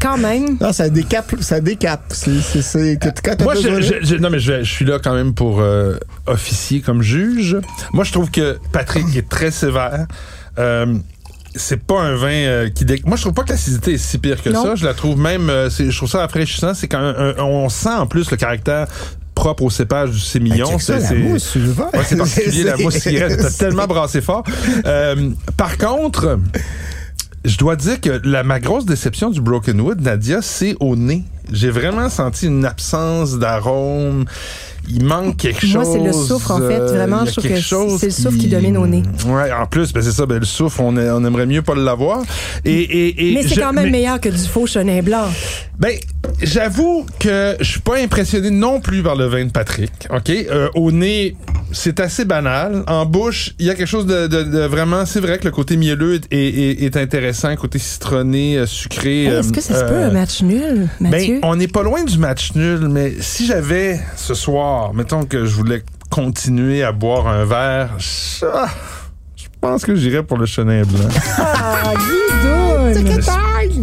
quand 0.00 0.16
même, 0.18 0.56
Non, 0.60 0.72
ça 0.72 0.88
décape, 0.88 1.34
ça 1.40 1.60
décape. 1.60 2.04
C'est, 2.10 2.40
c'est, 2.40 2.62
c'est, 2.62 2.98
Moi, 3.42 3.54
je, 3.54 3.80
je- 3.80 3.94
je- 4.06 4.14
non, 4.16 4.30
mais 4.30 4.38
je, 4.38 4.52
vais- 4.52 4.64
je 4.64 4.70
suis 4.72 4.84
là 4.84 4.98
quand 5.02 5.14
même 5.14 5.34
pour 5.34 5.60
euh, 5.60 5.96
officier 6.26 6.80
comme 6.80 7.02
juge. 7.02 7.56
Moi, 7.92 8.04
je 8.04 8.12
trouve 8.12 8.30
que 8.30 8.58
Patrick 8.72 9.04
est 9.16 9.28
très 9.28 9.50
sévère. 9.50 10.06
Euh, 10.58 10.94
c'est 11.54 11.82
pas 11.82 12.00
un 12.00 12.14
vin 12.14 12.28
euh, 12.28 12.68
qui 12.68 12.84
dé... 12.84 13.00
moi 13.04 13.16
je 13.16 13.22
trouve 13.22 13.32
pas 13.32 13.42
que 13.42 13.48
l'acidité 13.50 13.94
est 13.94 13.98
si 13.98 14.18
pire 14.18 14.40
que 14.42 14.50
Non. 14.50 14.62
ça 14.62 14.74
je 14.74 14.84
la 14.84 14.92
trouve 14.94 15.18
même 15.18 15.48
euh, 15.50 15.70
c'est- 15.70 15.90
je 15.90 15.96
trouve 15.96 16.08
ça 16.08 16.18
rafraîchissant 16.18 16.74
c'est 16.74 16.88
quand 16.88 16.98
un- 16.98 17.30
un- 17.30 17.42
on 17.42 17.68
sent 17.68 17.88
en 17.88 18.06
plus 18.06 18.30
le 18.30 18.36
caractère 18.36 18.86
propre 19.34 19.62
au 19.64 19.70
cépage 19.70 20.10
du 20.10 20.20
sémillon 20.20 20.78
ça, 20.78 21.00
c'est 21.00 21.16
la 21.16 21.38
c'est- 21.38 21.58
verre. 21.58 21.94
Ouais, 21.94 22.00
c'est 22.04 22.16
particulier, 22.16 22.64
la 22.64 22.76
C'est- 22.76 22.82
mousse 22.82 22.98
qui 22.98 23.18
reste. 23.18 23.40
T'as 23.40 23.50
c'est- 23.50 23.58
tellement 23.64 23.86
brassé 23.86 24.20
fort. 24.20 24.44
Euh, 24.84 25.30
par 25.56 25.78
contre, 25.78 26.38
je 27.48 27.58
dois 27.58 27.76
dire 27.76 28.00
que 28.00 28.20
la, 28.24 28.42
ma 28.42 28.60
grosse 28.60 28.84
déception 28.86 29.30
du 29.30 29.40
Broken 29.40 29.80
Wood, 29.80 30.00
Nadia, 30.00 30.42
c'est 30.42 30.76
au 30.80 30.94
nez. 30.96 31.22
J'ai 31.52 31.70
vraiment 31.70 32.08
senti 32.10 32.46
une 32.46 32.64
absence 32.66 33.38
d'arôme. 33.38 34.26
Il 34.90 35.04
manque 35.04 35.36
quelque 35.38 35.66
Moi, 35.66 35.84
chose. 35.84 35.92
c'est 35.94 36.02
le 36.04 36.12
soufre, 36.12 36.50
en 36.50 36.58
fait. 36.58 36.78
euh, 36.80 36.86
Vraiment, 36.94 37.24
je 37.26 37.32
trouve 37.32 37.44
que 37.44 37.48
c'est 37.98 38.06
le 38.06 38.10
soufre 38.12 38.38
qui 38.38 38.48
domine 38.48 38.76
au 38.78 38.86
nez. 38.86 39.02
Ouais, 39.26 39.52
en 39.52 39.66
plus, 39.66 39.92
ben 39.92 40.02
c'est 40.02 40.12
ça, 40.12 40.24
ben 40.24 40.38
le 40.38 40.44
soufre, 40.46 40.80
on, 40.80 40.96
est- 40.96 41.10
on 41.10 41.24
aimerait 41.26 41.44
mieux 41.46 41.60
pas 41.62 41.74
l'avoir. 41.74 42.22
Et, 42.64 42.72
et, 42.72 43.30
et 43.30 43.34
mais 43.34 43.42
c'est 43.42 43.54
je- 43.56 43.60
quand 43.60 43.72
même 43.74 43.86
mais- 43.86 43.90
meilleur 43.90 44.18
que 44.20 44.28
du 44.30 44.38
faux 44.38 44.66
chenin 44.66 45.02
blanc. 45.02 45.26
ben, 45.78 45.92
j'avoue 46.42 47.04
que 47.18 47.56
je 47.60 47.64
suis 47.70 47.80
pas 47.80 47.98
impressionné 47.98 48.50
non 48.50 48.80
plus 48.80 49.02
par 49.02 49.16
le 49.16 49.26
vin 49.26 49.44
de 49.46 49.50
Patrick. 49.50 49.90
Ok, 50.14 50.30
Euh, 50.30 50.68
au 50.74 50.90
nez, 50.90 51.36
c'est 51.72 52.00
assez 52.00 52.24
banal. 52.24 52.82
En 52.86 53.04
bouche, 53.06 53.54
il 53.58 53.66
y 53.66 53.70
a 53.70 53.74
quelque 53.74 53.86
chose 53.88 54.06
de, 54.06 54.26
de- 54.26 54.42
de 54.42 54.60
vraiment. 54.60 55.04
C'est 55.06 55.20
vrai 55.20 55.38
que 55.38 55.44
le 55.44 55.50
côté 55.50 55.76
mielleux 55.76 56.14
est, 56.14 56.32
est- 56.32 56.82
est 56.84 56.96
intéressant, 56.96 57.54
côté 57.56 57.78
citronné, 57.78 58.56
euh, 58.58 58.66
sucré. 58.66 59.24
Hey, 59.24 59.26
Est-ce 59.34 59.52
que 59.52 59.60
ça 59.60 59.74
se 59.74 59.84
peut 59.84 59.94
euh, 59.94 60.08
un 60.08 60.12
match 60.12 60.42
nul, 60.42 60.88
ben, 61.00 61.10
Mathieu? 61.10 61.40
on 61.42 61.56
n'est 61.56 61.68
pas 61.68 61.82
loin 61.82 62.04
du 62.04 62.18
match 62.18 62.52
nul, 62.54 62.88
mais 62.88 63.14
si 63.20 63.46
j'avais 63.46 64.00
ce 64.16 64.34
soir, 64.34 64.94
mettons 64.94 65.24
que 65.24 65.44
je 65.46 65.54
voulais 65.54 65.82
continuer 66.10 66.82
à 66.82 66.92
boire 66.92 67.26
un 67.28 67.44
verre, 67.44 67.90
je, 67.98 68.46
ah, 68.46 68.68
je 69.36 69.44
pense 69.60 69.84
que 69.84 69.94
j'irais 69.94 70.22
pour 70.22 70.38
le 70.38 70.46
chenin 70.46 70.82
blanc. 70.84 71.08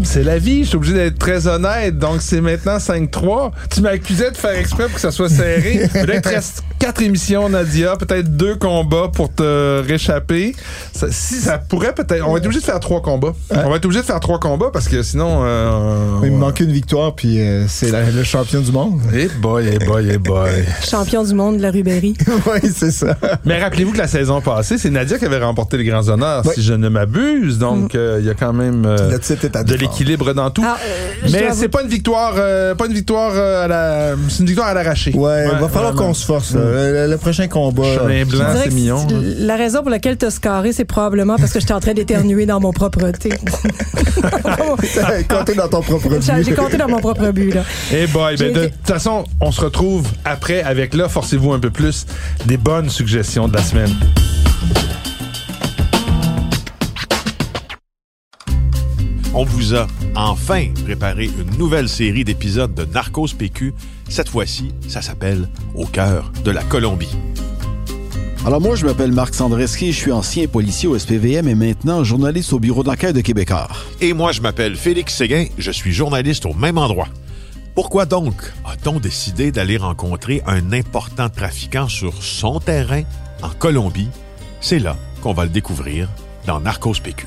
C'est 0.04 0.24
la 0.24 0.38
vie, 0.38 0.64
je 0.64 0.70
suis 0.70 0.78
obligé 0.78 0.94
d'être 0.94 1.20
très 1.20 1.48
honnête. 1.48 1.98
Donc, 1.98 2.18
c'est 2.22 2.42
maintenant 2.42 2.78
5-3. 2.78 3.52
Tu 3.74 3.82
m'accusais 3.82 4.32
de 4.32 4.38
faire 4.38 4.58
exprès 4.58 4.86
pour 4.86 4.96
que 4.96 5.02
ça 5.02 5.12
soit 5.12 5.30
serré. 5.30 5.88
Te 5.94 6.30
reste 6.30 6.64
quatre 6.80 7.02
émissions, 7.02 7.50
Nadia. 7.50 7.96
Peut-être 7.98 8.36
deux 8.36 8.56
combats 8.56 9.10
pour 9.14 9.34
te 9.34 9.82
réchapper. 9.88 10.56
Ça- 10.94 11.08
si 11.12 11.36
ça 11.36 11.58
pourrait 11.58 11.94
peut-être... 11.94 12.26
On 12.28 12.32
va 12.34 12.38
être 12.40 12.46
obligé 12.46 12.62
de 12.62 12.66
faire 12.66 12.80
trois 12.80 13.02
combats. 13.02 13.34
On 13.52 13.70
va 13.70 13.76
être 13.78 13.86
obligé 13.86 14.02
de 14.02 14.06
faire 14.06 14.20
trois 14.20 14.40
combats 14.40 14.70
parce 14.72 14.88
que 14.88 15.02
sinon... 15.04 15.42
euh, 15.44 16.20
Il 16.24 16.32
me 16.32 16.38
manque 16.38 16.60
une 16.60 16.72
victoire, 16.72 17.16
puis 17.16 17.40
euh, 17.42 17.66
c'est 17.68 17.92
le 17.92 18.24
champion 18.24 18.62
du 18.62 18.72
monde. 18.72 19.00
Eh 19.14 19.28
boy, 19.40 19.70
eh 19.74 19.84
boy, 19.86 20.08
eh 20.14 20.18
boy. 20.18 20.50
Champion 20.88 21.24
du 21.24 21.34
monde 21.34 21.58
de 21.58 21.62
la 21.62 21.72
Rubéry. 21.72 22.16
oui, 22.28 22.70
c'est 22.74 22.92
ça. 22.92 23.18
Mais 23.46 23.62
rappelez-vous 23.62 23.92
que 23.94 23.98
la 23.98 24.08
saison 24.08 24.42
passée, 24.42 24.78
c'est 24.78 24.90
Nadia 24.90 25.18
qui 25.18 25.26
avait 25.26 25.44
remporté 25.44 25.78
les 25.78 25.86
grands 25.86 26.08
honneurs, 26.10 26.44
Oui. 26.46 26.52
si 26.56 26.62
je 26.64 26.74
ne 26.74 26.90
m'abuse. 26.90 27.58
Donc, 27.58 27.96
euh, 27.96 28.18
il 28.20 28.26
y 28.26 28.30
a 28.30 28.34
quand 28.34 28.54
même 28.54 28.86
euh, 29.00 29.64
de 29.64 29.76
l'équilibre 29.76 30.34
dans 30.34 30.50
tout. 30.50 30.64
Ah, 30.66 30.78
euh, 30.84 31.28
Mais 31.32 31.50
c'est 31.54 31.70
pas 31.70 31.82
une 31.82 31.88
victoire, 31.88 32.34
euh, 32.38 32.76
pas 32.76 32.88
une 32.88 32.94
victoire 32.94 33.32
euh, 33.36 33.66
à 33.66 33.68
la, 33.68 34.16
c'est 34.30 34.40
une 34.40 34.48
victoire 34.48 34.68
à 34.68 34.74
l'arraché. 34.74 35.12
Ouais, 35.14 35.46
il 35.54 35.60
va 35.60 35.70
falloir 35.70 35.96
qu'on 35.96 36.14
se 36.14 36.26
force. 36.26 36.54
là. 36.54 36.62
Le, 36.62 37.08
le 37.10 37.18
prochain 37.18 37.48
combat. 37.48 37.84
Blanc, 38.28 38.46
c'est 38.64 38.74
mignon. 38.74 39.06
La 39.40 39.56
raison 39.56 39.82
pour 39.82 39.90
laquelle 39.90 40.18
t'as 40.18 40.32
scarré, 40.32 40.74
c'est 40.74 40.86
probablement 40.86 41.38
parce 41.38 41.52
que 41.52 41.60
j'étais 41.60 41.74
en 41.74 41.80
train 41.80 41.94
d'éternuer 41.94 42.46
dans 42.46 42.60
mon 42.60 42.72
propre 42.72 43.10
thé. 43.12 43.30
Comptez 45.30 45.56
dans 45.56 45.68
ton 45.68 45.82
propre 45.82 46.10
J'ai 46.22 46.34
but. 46.34 46.46
j'ai 46.46 46.54
compté 46.54 46.78
dans 46.78 46.88
mon 46.88 47.00
propre 47.00 47.30
but, 47.32 47.54
là. 47.54 47.64
Eh 47.94 48.08
boy, 48.08 48.36
ben 48.38 48.54
de 48.54 48.66
toute 48.66 48.88
façon, 48.88 49.26
on 49.42 49.52
se 49.52 49.62
retrouve 49.62 50.08
après 50.24 50.64
avec 50.64 50.94
là, 50.94 51.10
forcez-vous 51.10 51.54
un 51.54 51.60
peu 51.60 51.70
plus, 51.70 52.06
des 52.46 52.58
bonnes 52.58 52.90
suggestions 52.90 53.48
de 53.48 53.56
la 53.56 53.64
semaine. 53.64 53.92
On 59.38 59.44
vous 59.44 59.76
a 59.76 59.86
enfin 60.16 60.68
préparé 60.86 61.26
une 61.26 61.58
nouvelle 61.58 61.90
série 61.90 62.24
d'épisodes 62.24 62.74
de 62.74 62.86
Narcos 62.86 63.28
PQ. 63.38 63.74
Cette 64.08 64.30
fois-ci, 64.30 64.72
ça 64.88 65.02
s'appelle 65.02 65.50
Au 65.76 65.86
cœur 65.86 66.32
de 66.46 66.52
la 66.52 66.64
Colombie. 66.64 67.14
Alors 68.46 68.62
moi, 68.62 68.78
je 68.78 68.86
m'appelle 68.86 69.12
Marc 69.12 69.36
Sandreski, 69.36 69.92
je 69.92 69.98
suis 69.98 70.12
ancien 70.14 70.48
policier 70.48 70.88
au 70.88 70.98
SPVM 70.98 71.50
et 71.50 71.56
maintenant 71.56 72.06
journaliste 72.06 72.54
au 72.54 72.60
bureau 72.60 72.82
d'enquête 72.82 73.14
de 73.14 73.20
Québécois. 73.20 73.68
Et 74.00 74.14
moi, 74.14 74.32
je 74.32 74.40
m'appelle 74.40 74.78
Félix 74.78 75.14
Séguin, 75.14 75.48
je 75.58 75.72
suis 75.72 75.92
journaliste 75.92 76.46
au 76.46 76.54
même 76.54 76.78
endroit. 76.78 77.10
Pourquoi 77.74 78.06
donc 78.06 78.54
a-t-on 78.64 79.02
décidé 79.02 79.52
d'aller 79.52 79.76
rencontrer 79.76 80.44
un 80.48 80.72
important 80.72 81.28
trafiquant 81.28 81.90
sur 81.90 82.24
son 82.24 82.62
terrain 82.62 83.02
en 83.44 83.50
Colombie? 83.50 84.08
C'est 84.62 84.80
là 84.80 84.96
qu'on 85.22 85.34
va 85.34 85.44
le 85.44 85.52
découvrir 85.52 86.08
dans 86.48 86.62
Narcos 86.62 87.02
PQ. 87.04 87.26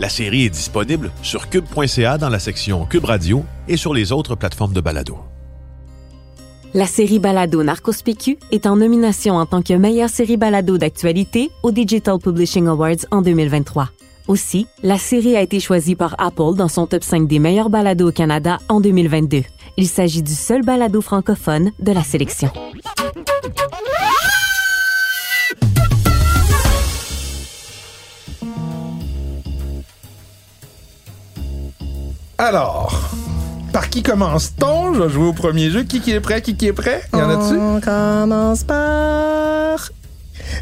La 0.00 0.08
série 0.08 0.46
est 0.46 0.50
disponible 0.50 1.12
sur 1.22 1.50
cube.ca 1.50 2.16
dans 2.16 2.30
la 2.30 2.38
section 2.38 2.86
Cube 2.86 3.04
Radio 3.04 3.44
et 3.68 3.76
sur 3.76 3.92
les 3.92 4.12
autres 4.12 4.34
plateformes 4.34 4.72
de 4.72 4.80
balado. 4.80 5.18
La 6.72 6.86
série 6.86 7.18
Balado 7.18 7.62
Narcos 7.62 8.02
PQ 8.02 8.38
est 8.50 8.64
en 8.64 8.76
nomination 8.76 9.34
en 9.34 9.44
tant 9.44 9.60
que 9.60 9.74
meilleure 9.74 10.08
série 10.08 10.38
balado 10.38 10.78
d'actualité 10.78 11.50
au 11.62 11.70
Digital 11.70 12.18
Publishing 12.18 12.66
Awards 12.66 13.04
en 13.10 13.20
2023. 13.20 13.90
Aussi, 14.26 14.66
la 14.82 14.96
série 14.96 15.36
a 15.36 15.42
été 15.42 15.60
choisie 15.60 15.96
par 15.96 16.14
Apple 16.16 16.54
dans 16.56 16.68
son 16.68 16.86
top 16.86 17.04
5 17.04 17.28
des 17.28 17.38
meilleurs 17.38 17.68
balados 17.68 18.08
au 18.08 18.12
Canada 18.12 18.58
en 18.70 18.80
2022. 18.80 19.42
Il 19.76 19.86
s'agit 19.86 20.22
du 20.22 20.34
seul 20.34 20.62
balado 20.62 21.02
francophone 21.02 21.72
de 21.78 21.92
la 21.92 22.04
sélection. 22.04 22.50
Alors, 32.42 33.10
par 33.70 33.90
qui 33.90 34.02
commence-t-on? 34.02 34.94
Je 34.94 35.02
vais 35.02 35.10
jouer 35.10 35.26
au 35.26 35.34
premier 35.34 35.68
jeu. 35.68 35.82
Qui, 35.82 36.00
qui 36.00 36.12
est 36.12 36.20
prêt? 36.20 36.40
Qui, 36.40 36.56
qui 36.56 36.68
est 36.68 36.72
prêt? 36.72 37.02
Y 37.12 37.16
en 37.16 37.28
a-tu? 37.28 37.58
On 37.58 37.80
commence 37.82 38.64
par... 38.64 39.90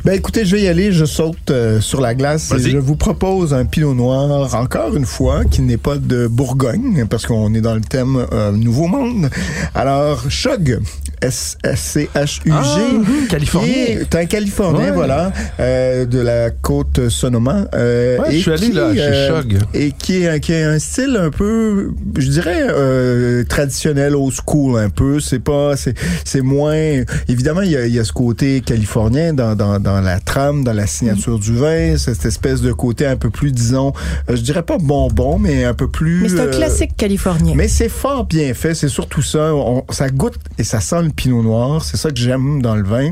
Ben 0.04 0.12
écoutez, 0.12 0.44
je 0.44 0.56
vais 0.56 0.62
y 0.62 0.68
aller, 0.68 0.92
je 0.92 1.04
saute 1.04 1.50
euh, 1.50 1.80
sur 1.80 2.00
la 2.00 2.14
glace 2.14 2.52
et 2.52 2.70
je 2.70 2.78
vous 2.78 2.96
propose 2.96 3.52
un 3.54 3.64
pinot 3.64 3.94
noir, 3.94 4.54
encore 4.54 4.96
une 4.96 5.06
fois, 5.06 5.44
qui 5.44 5.62
n'est 5.62 5.76
pas 5.76 5.96
de 5.96 6.26
Bourgogne, 6.26 7.06
parce 7.08 7.26
qu'on 7.26 7.52
est 7.54 7.60
dans 7.60 7.74
le 7.74 7.80
thème 7.80 8.26
euh, 8.32 8.52
Nouveau 8.52 8.86
Monde. 8.86 9.28
Alors, 9.74 10.28
Chug, 10.30 10.78
S-C-H-U-G. 11.20 12.50
Ah, 12.52 13.28
Californien. 13.28 13.72
C'est 13.98 14.14
un 14.18 14.26
Californien, 14.26 14.86
Ouais. 14.88 14.90
voilà, 14.92 15.32
euh, 15.60 16.04
de 16.06 16.18
la 16.20 16.50
côte 16.50 17.08
Sonoma. 17.08 17.66
euh, 17.74 18.18
Ouais, 18.18 18.32
je 18.32 18.38
suis 18.38 18.50
allé 18.52 18.66
qui, 18.68 18.72
là, 18.72 18.94
chez 18.94 19.00
euh, 19.00 19.28
Chug. 19.42 19.58
Et 19.74 19.92
qui 19.92 20.24
est, 20.24 20.40
qui 20.40 20.54
un 20.54 20.78
style 20.78 21.16
un 21.20 21.30
peu, 21.30 21.90
je 22.16 22.28
dirais, 22.30 22.66
euh, 22.68 23.44
traditionnel, 23.44 24.14
old 24.14 24.32
school 24.34 24.78
un 24.78 24.90
peu. 24.90 25.20
C'est 25.20 25.38
pas, 25.40 25.74
c'est, 25.76 26.40
moins. 26.40 27.02
Évidemment, 27.28 27.62
il 27.62 27.70
y 27.72 27.88
y 27.88 27.98
a 27.98 28.04
ce 28.04 28.12
côté 28.12 28.60
californien 28.60 29.32
dans, 29.32 29.54
dans, 29.56 29.67
dans 29.78 30.00
la 30.00 30.18
trame, 30.20 30.64
dans 30.64 30.72
la 30.72 30.86
signature 30.86 31.38
du 31.38 31.54
vin, 31.54 31.96
cette 31.98 32.24
espèce 32.24 32.62
de 32.62 32.72
côté 32.72 33.04
un 33.06 33.16
peu 33.16 33.30
plus, 33.30 33.52
disons, 33.52 33.92
euh, 34.30 34.36
je 34.36 34.40
dirais 34.42 34.62
pas 34.62 34.78
bonbon, 34.78 35.38
mais 35.38 35.64
un 35.64 35.74
peu 35.74 35.88
plus. 35.88 36.22
Mais 36.22 36.28
c'est 36.30 36.40
un 36.40 36.44
euh, 36.46 36.50
classique 36.56 36.96
californien. 36.96 37.52
mais 37.54 37.68
c'est 37.68 37.88
fort 37.90 38.24
bien 38.24 38.54
fait, 38.54 38.74
c'est 38.74 38.88
surtout 38.88 39.22
ça. 39.22 39.54
On- 39.54 39.84
ça 39.90 40.08
goûte 40.08 40.36
et 40.58 40.64
ça 40.64 40.80
sent 40.80 41.02
le 41.02 41.10
pinot 41.10 41.42
noir. 41.42 41.84
C'est 41.84 41.96
ça 41.98 42.10
que 42.10 42.16
j'aime 42.18 42.62
dans 42.62 42.74
le 42.76 42.82
vin. 42.84 43.10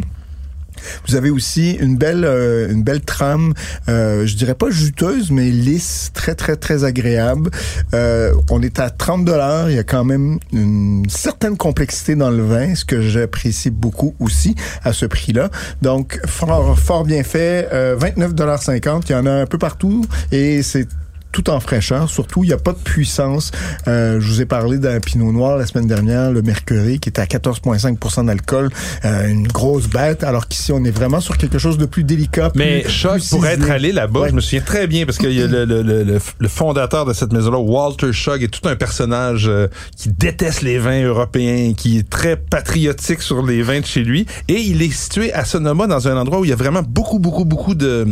Vous 1.06 1.16
avez 1.16 1.30
aussi 1.30 1.72
une 1.72 1.96
belle, 1.96 2.24
euh, 2.24 2.70
une 2.70 2.82
belle 2.82 3.00
trame, 3.00 3.54
euh, 3.88 4.26
je 4.26 4.36
dirais 4.36 4.54
pas 4.54 4.70
juteuse, 4.70 5.30
mais 5.30 5.50
lisse, 5.50 6.10
très 6.14 6.34
très 6.34 6.56
très 6.56 6.84
agréable. 6.84 7.50
Euh, 7.94 8.32
on 8.50 8.62
est 8.62 8.78
à 8.78 8.90
30 8.90 9.24
dollars. 9.24 9.70
Il 9.70 9.76
y 9.76 9.78
a 9.78 9.84
quand 9.84 10.04
même 10.04 10.38
une 10.52 11.04
certaine 11.08 11.56
complexité 11.56 12.14
dans 12.14 12.30
le 12.30 12.42
vin, 12.42 12.74
ce 12.74 12.84
que 12.84 13.00
j'apprécie 13.00 13.70
beaucoup 13.70 14.14
aussi 14.20 14.54
à 14.82 14.92
ce 14.92 15.06
prix-là. 15.06 15.50
Donc 15.82 16.20
fort 16.26 16.78
fort 16.78 17.04
bien 17.04 17.22
fait. 17.22 17.68
Euh, 17.72 17.96
29 17.98 18.34
dollars 18.34 18.62
50. 18.62 19.08
Il 19.08 19.12
y 19.12 19.14
en 19.16 19.26
a 19.26 19.32
un 19.32 19.46
peu 19.46 19.58
partout 19.58 20.04
et 20.32 20.62
c'est 20.62 20.86
tout 21.32 21.50
en 21.50 21.60
fraîcheur. 21.60 22.08
Surtout, 22.08 22.44
il 22.44 22.48
n'y 22.48 22.52
a 22.52 22.58
pas 22.58 22.72
de 22.72 22.78
puissance. 22.78 23.50
Euh, 23.88 24.20
je 24.20 24.26
vous 24.26 24.40
ai 24.40 24.46
parlé 24.46 24.78
d'un 24.78 25.00
pinot 25.00 25.32
noir 25.32 25.56
la 25.58 25.66
semaine 25.66 25.86
dernière, 25.86 26.30
le 26.32 26.42
Mercury, 26.42 26.98
qui 26.98 27.08
était 27.10 27.20
à 27.20 27.26
14,5 27.26 28.24
d'alcool. 28.26 28.70
Euh, 29.04 29.28
une 29.28 29.46
grosse 29.48 29.86
bête, 29.88 30.24
alors 30.24 30.48
qu'ici, 30.48 30.72
on 30.72 30.82
est 30.84 30.90
vraiment 30.90 31.20
sur 31.20 31.36
quelque 31.36 31.58
chose 31.58 31.78
de 31.78 31.86
plus 31.86 32.04
délicat. 32.04 32.52
Mais 32.54 32.88
Choc, 32.88 33.20
pour 33.30 33.46
être 33.46 33.70
allé 33.70 33.92
là-bas, 33.92 34.20
Ouais. 34.20 34.28
je 34.30 34.34
me 34.34 34.40
souviens 34.40 34.60
très 34.62 34.86
bien 34.86 35.04
parce 35.04 35.18
qu'il 35.18 35.32
y 35.32 35.42
a 35.42 35.46
le, 35.46 35.64
le, 35.64 35.82
le, 35.82 36.02
le- 36.04 36.18
le 36.38 36.48
fondateur 36.48 37.04
de 37.04 37.12
cette 37.12 37.32
maison-là, 37.32 37.58
Walter 37.58 38.12
Shug, 38.12 38.42
est 38.42 38.48
tout 38.48 38.66
un 38.68 38.76
personnage 38.76 39.46
euh, 39.48 39.68
qui 39.96 40.08
déteste 40.08 40.62
les 40.62 40.78
vins 40.78 41.02
européens, 41.02 41.74
qui 41.76 41.98
est 41.98 42.08
très 42.08 42.36
patriotique 42.36 43.20
sur 43.22 43.44
les 43.44 43.62
vins 43.62 43.80
de 43.80 43.86
chez 43.86 44.02
lui. 44.04 44.26
Et 44.48 44.60
il 44.60 44.80
est 44.82 44.90
situé 44.92 45.32
à 45.32 45.44
Sonoma, 45.44 45.86
dans 45.86 46.08
un 46.08 46.16
endroit 46.16 46.40
où 46.40 46.44
il 46.44 46.50
y 46.50 46.52
a 46.52 46.56
vraiment 46.56 46.82
beaucoup, 46.82 47.18
beaucoup, 47.18 47.44
beaucoup 47.44 47.74
de 47.74 48.06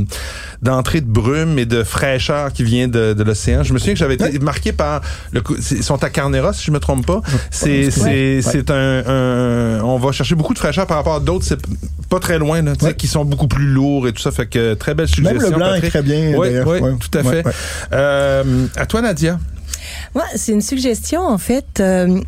d'entrées 0.62 1.00
de 1.02 1.06
brume 1.10 1.58
et 1.58 1.66
de 1.66 1.82
fraîcheur 1.82 2.52
qui 2.52 2.64
vient 2.64 2.88
de, 2.88 3.03
de 3.12 3.22
l'océan. 3.22 3.62
Je 3.62 3.74
me 3.74 3.78
souviens 3.78 3.92
que 3.92 3.98
j'avais 3.98 4.14
été 4.14 4.38
marqué 4.38 4.72
par 4.72 5.02
le 5.32 5.42
ils 5.72 5.82
sont 5.84 6.02
à 6.02 6.08
Carnera 6.08 6.52
si 6.54 6.64
je 6.64 6.70
me 6.70 6.78
trompe 6.80 7.04
pas. 7.04 7.20
C'est 7.50 7.90
c'est 7.90 8.02
Ouais. 8.04 8.40
c'est 8.42 8.70
un, 8.70 9.02
un 9.06 9.80
on 9.82 9.98
va 9.98 10.12
chercher 10.12 10.34
beaucoup 10.36 10.54
de 10.54 10.58
fraîcheur 10.58 10.86
par 10.86 10.96
rapport 10.96 11.16
à 11.16 11.20
d'autres 11.20 11.44
c'est 11.44 11.60
pas 12.08 12.20
très 12.20 12.38
loin 12.38 12.62
là, 12.62 12.72
tu 12.74 12.80
sais, 12.80 12.86
Ouais. 12.86 12.94
qui 12.94 13.06
sont 13.08 13.24
beaucoup 13.24 13.48
plus 13.48 13.66
lourds 13.66 14.06
et 14.08 14.12
tout 14.12 14.22
ça 14.22 14.30
fait 14.30 14.46
que 14.46 14.74
très 14.74 14.94
belle 14.94 15.08
suggestion. 15.08 15.40
Même 15.40 15.50
le 15.50 15.56
blanc 15.56 15.74
est 15.74 15.90
très 15.90 16.02
bien, 16.02 16.32
Oui, 16.36 16.48
d'ailleurs. 16.48 16.68
oui, 16.68 16.78
Ouais. 16.80 16.92
tout 16.98 17.18
à 17.18 17.22
fait. 17.22 17.44
ouais. 17.44 17.52
Euh, 17.92 18.66
à 18.76 18.86
toi 18.86 19.02
Nadia. 19.02 19.38
Ouais, 20.14 20.22
c'est 20.36 20.52
une 20.52 20.60
suggestion, 20.62 21.20
en 21.22 21.38
fait, 21.38 21.80
euh, 21.80 22.20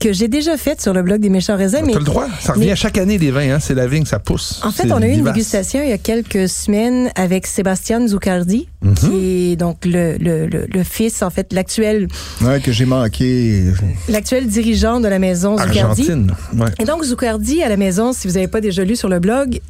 que 0.00 0.12
j'ai 0.12 0.28
déjà 0.28 0.56
faite 0.56 0.80
sur 0.80 0.92
le 0.92 1.02
blog 1.02 1.20
des 1.20 1.28
méchants 1.30 1.56
raisins. 1.56 1.82
mais 1.86 1.92
T'as 1.92 1.98
le 1.98 2.04
droit, 2.04 2.26
ça 2.40 2.52
revient 2.52 2.66
mais- 2.66 2.72
à 2.72 2.76
chaque 2.76 2.98
année 2.98 3.18
les 3.18 3.30
vins 3.30 3.54
hein, 3.54 3.58
c'est 3.60 3.74
la 3.74 3.86
vigne, 3.86 4.04
ça 4.04 4.18
pousse. 4.18 4.60
En 4.64 4.70
fait, 4.70 4.90
on 4.92 4.96
a 5.02 5.06
eu 5.06 5.10
une 5.10 5.16
vivace. 5.16 5.34
dégustation 5.34 5.80
il 5.82 5.88
y 5.90 5.92
a 5.92 5.98
quelques 5.98 6.48
semaines 6.48 7.10
avec 7.14 7.46
Sébastien 7.46 8.06
Zuccardi, 8.06 8.68
Mhm. 8.82 8.94
qui 8.94 9.52
est 9.52 9.56
donc 9.56 9.84
le, 9.84 10.16
le, 10.18 10.46
le, 10.46 10.66
le 10.72 10.82
fils, 10.84 11.22
en 11.22 11.30
fait, 11.30 11.52
l'actuel 11.52 12.08
Ouais, 12.42 12.60
que 12.60 12.70
j'ai 12.72 12.84
manqué. 12.84 13.64
l'actuel 14.08 14.46
dirigeant 14.46 15.00
de 15.00 15.08
la 15.08 15.18
maison 15.18 15.56
Zuccardi. 15.58 16.02
Argentine. 16.02 16.32
Ouais. 16.56 16.68
Et 16.78 16.84
donc, 16.84 17.02
Zuccardi, 17.04 17.62
à 17.62 17.68
la 17.68 17.76
maison, 17.76 18.12
si 18.12 18.28
vous 18.28 18.34
n'avez 18.34 18.48
pas 18.48 18.60
déjà 18.60 18.84
lu 18.84 18.94
sur 18.96 19.08
le 19.08 19.18
blog, 19.18 19.60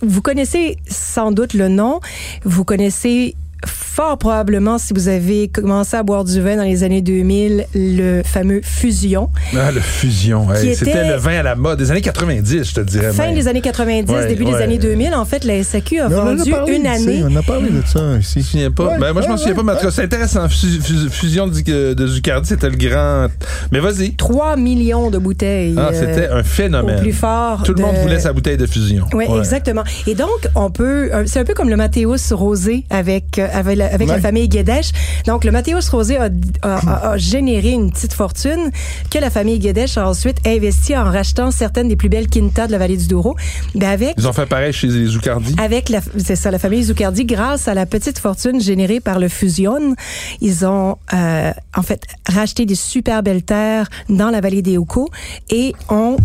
vous 0.00 0.22
connaissez 0.22 0.78
sans 0.88 1.32
doute 1.32 1.54
le 1.54 1.68
nom. 1.68 2.00
Vous 2.44 2.64
connaissez 2.64 3.34
fort 3.64 4.18
probablement, 4.18 4.76
si 4.78 4.92
vous 4.92 5.08
avez 5.08 5.48
commencé 5.48 5.96
à 5.96 6.02
boire 6.02 6.24
du 6.24 6.40
vin 6.40 6.56
dans 6.56 6.62
les 6.64 6.84
années 6.84 7.00
2000, 7.00 7.66
le 7.74 8.22
fameux 8.22 8.60
Fusion. 8.62 9.30
Ah, 9.56 9.72
le 9.72 9.80
fusion. 9.80 10.52
Hey, 10.52 10.66
était- 10.68 10.84
C'était 10.84 11.08
le 11.08 11.16
vin 11.16 11.38
à 11.38 11.42
la 11.42 11.54
mode 11.54 11.78
des 11.78 11.90
années 11.90 12.02
90, 12.02 12.64
je 12.64 12.74
te 12.74 12.80
dirais. 12.80 13.12
Fin 13.12 13.26
même. 13.26 13.34
des 13.34 13.48
années 13.48 13.62
90, 13.62 14.12
Ouais, 14.12 14.26
début 14.28 14.44
ouais. 14.44 14.52
des 14.52 14.56
années 14.62 14.78
2000, 14.78 15.14
en 15.14 15.24
fait, 15.24 15.44
la 15.44 15.54
SAQ 15.62 16.00
a 16.00 16.08
Mais 16.08 16.14
vendu 16.14 16.50
une 16.70 16.84
ici, 16.84 16.86
année. 16.86 17.24
On 17.26 17.34
a 17.36 17.42
parlé 17.42 17.70
de 17.70 17.80
ça 17.86 18.00
Je 18.00 18.04
me 18.16 18.20
ici. 18.20 18.42
souviens 18.42 18.70
pas? 18.70 18.84
Ouais, 18.88 18.98
ben, 18.98 19.12
moi, 19.12 19.22
je 19.22 19.28
m'en 19.28 19.34
ouais, 19.34 19.38
souviens 19.38 19.54
pas, 19.54 19.62
mais 19.62 19.72
en 19.72 19.76
tout 19.76 19.82
cas, 19.86 19.90
c'est 19.90 20.02
intéressant. 20.04 20.48
Fus- 20.48 20.80
fus- 20.82 21.10
Fusion 21.10 21.46
de, 21.46 21.94
de 21.94 22.06
Zuccardi, 22.06 22.48
c'était 22.48 22.68
le 22.68 22.76
grand. 22.76 23.28
Mais 23.72 23.80
vas-y. 23.80 24.14
3 24.14 24.56
millions 24.56 25.10
de 25.10 25.18
bouteilles. 25.18 25.74
Ah, 25.78 25.88
euh, 25.92 25.98
c'était 25.98 26.28
un 26.28 26.42
phénomène. 26.42 26.98
au 26.98 27.00
plus 27.00 27.12
fort 27.12 27.62
Tout 27.62 27.72
le 27.74 27.82
monde 27.82 27.94
de- 27.94 28.00
voulait 28.00 28.20
sa 28.20 28.32
bouteille 28.32 28.56
de 28.58 28.66
fusion. 28.66 29.06
Oui, 29.14 29.24
exactement. 29.38 29.84
Et 30.06 30.14
donc, 30.14 30.28
on 30.54 30.70
peut, 30.70 31.08
euh, 31.14 31.22
c'est 31.26 31.40
un 31.40 31.44
peu 31.44 31.54
comme 31.54 31.70
le 31.70 31.76
Mathéus 31.76 32.32
Rosé 32.32 32.84
avec 32.90 33.38
euh, 33.54 33.58
avec, 33.58 34.08
la, 34.08 34.20
famille 34.20 34.48
Guédèche. 34.48 34.90
Donc, 35.26 35.44
le 35.44 35.50
Mathéus 35.50 35.88
Rosé 35.88 36.16
a, 36.16 36.28
a, 36.62 36.74
a- 36.74 37.10
a 37.12 37.16
généré 37.16 37.70
une 37.70 37.90
petite 37.92 38.12
fortune 38.12 38.70
que 39.10 39.18
la 39.18 39.30
famille 39.30 39.58
Guédèche 39.58 39.98
a 39.98 40.08
ensuite 40.08 40.38
investi 40.46 40.96
en 40.96 41.04
rachetant 41.04 41.50
certaines 41.50 41.88
des 41.88 41.96
plus 41.96 42.08
belles 42.08 42.28
quintas 42.28 42.66
de 42.66 42.72
la 42.72 42.78
vallée 42.78 42.96
du 42.96 43.06
Douro. 43.06 43.36
Ben 43.74 43.90
avec 43.90 44.14
Ils 44.18 44.26
ont 44.28 44.32
fait 44.32 44.46
pareil 44.46 44.72
chez 44.72 44.88
les 44.88 45.06
Zuccardi. 45.06 45.54
avec 45.58 45.88
la, 45.88 46.00
c'est 46.18 46.36
ça, 46.36 46.50
la 46.50 46.58
famille 46.58 46.82
Zuccardi, 46.82 47.24
grâce 47.24 47.68
à 47.68 47.74
la 47.74 47.86
petite 47.86 48.18
fortune 48.18 48.60
générée 48.60 49.00
par 49.00 49.18
le 49.18 49.28
Fusion, 49.28 49.94
ils 50.40 50.66
ont 50.66 50.96
euh, 51.12 51.52
en 51.76 51.82
fait 51.82 52.02
racheté 52.28 52.66
des 52.66 52.74
super 52.74 53.22
belles 53.22 53.42
terres 53.42 53.88
dans 54.08 54.30
la 54.30 54.40
vallée 54.40 54.62
des 54.62 54.78
Oucaux 54.78 55.08
et 55.50 55.74
ont 55.88 56.16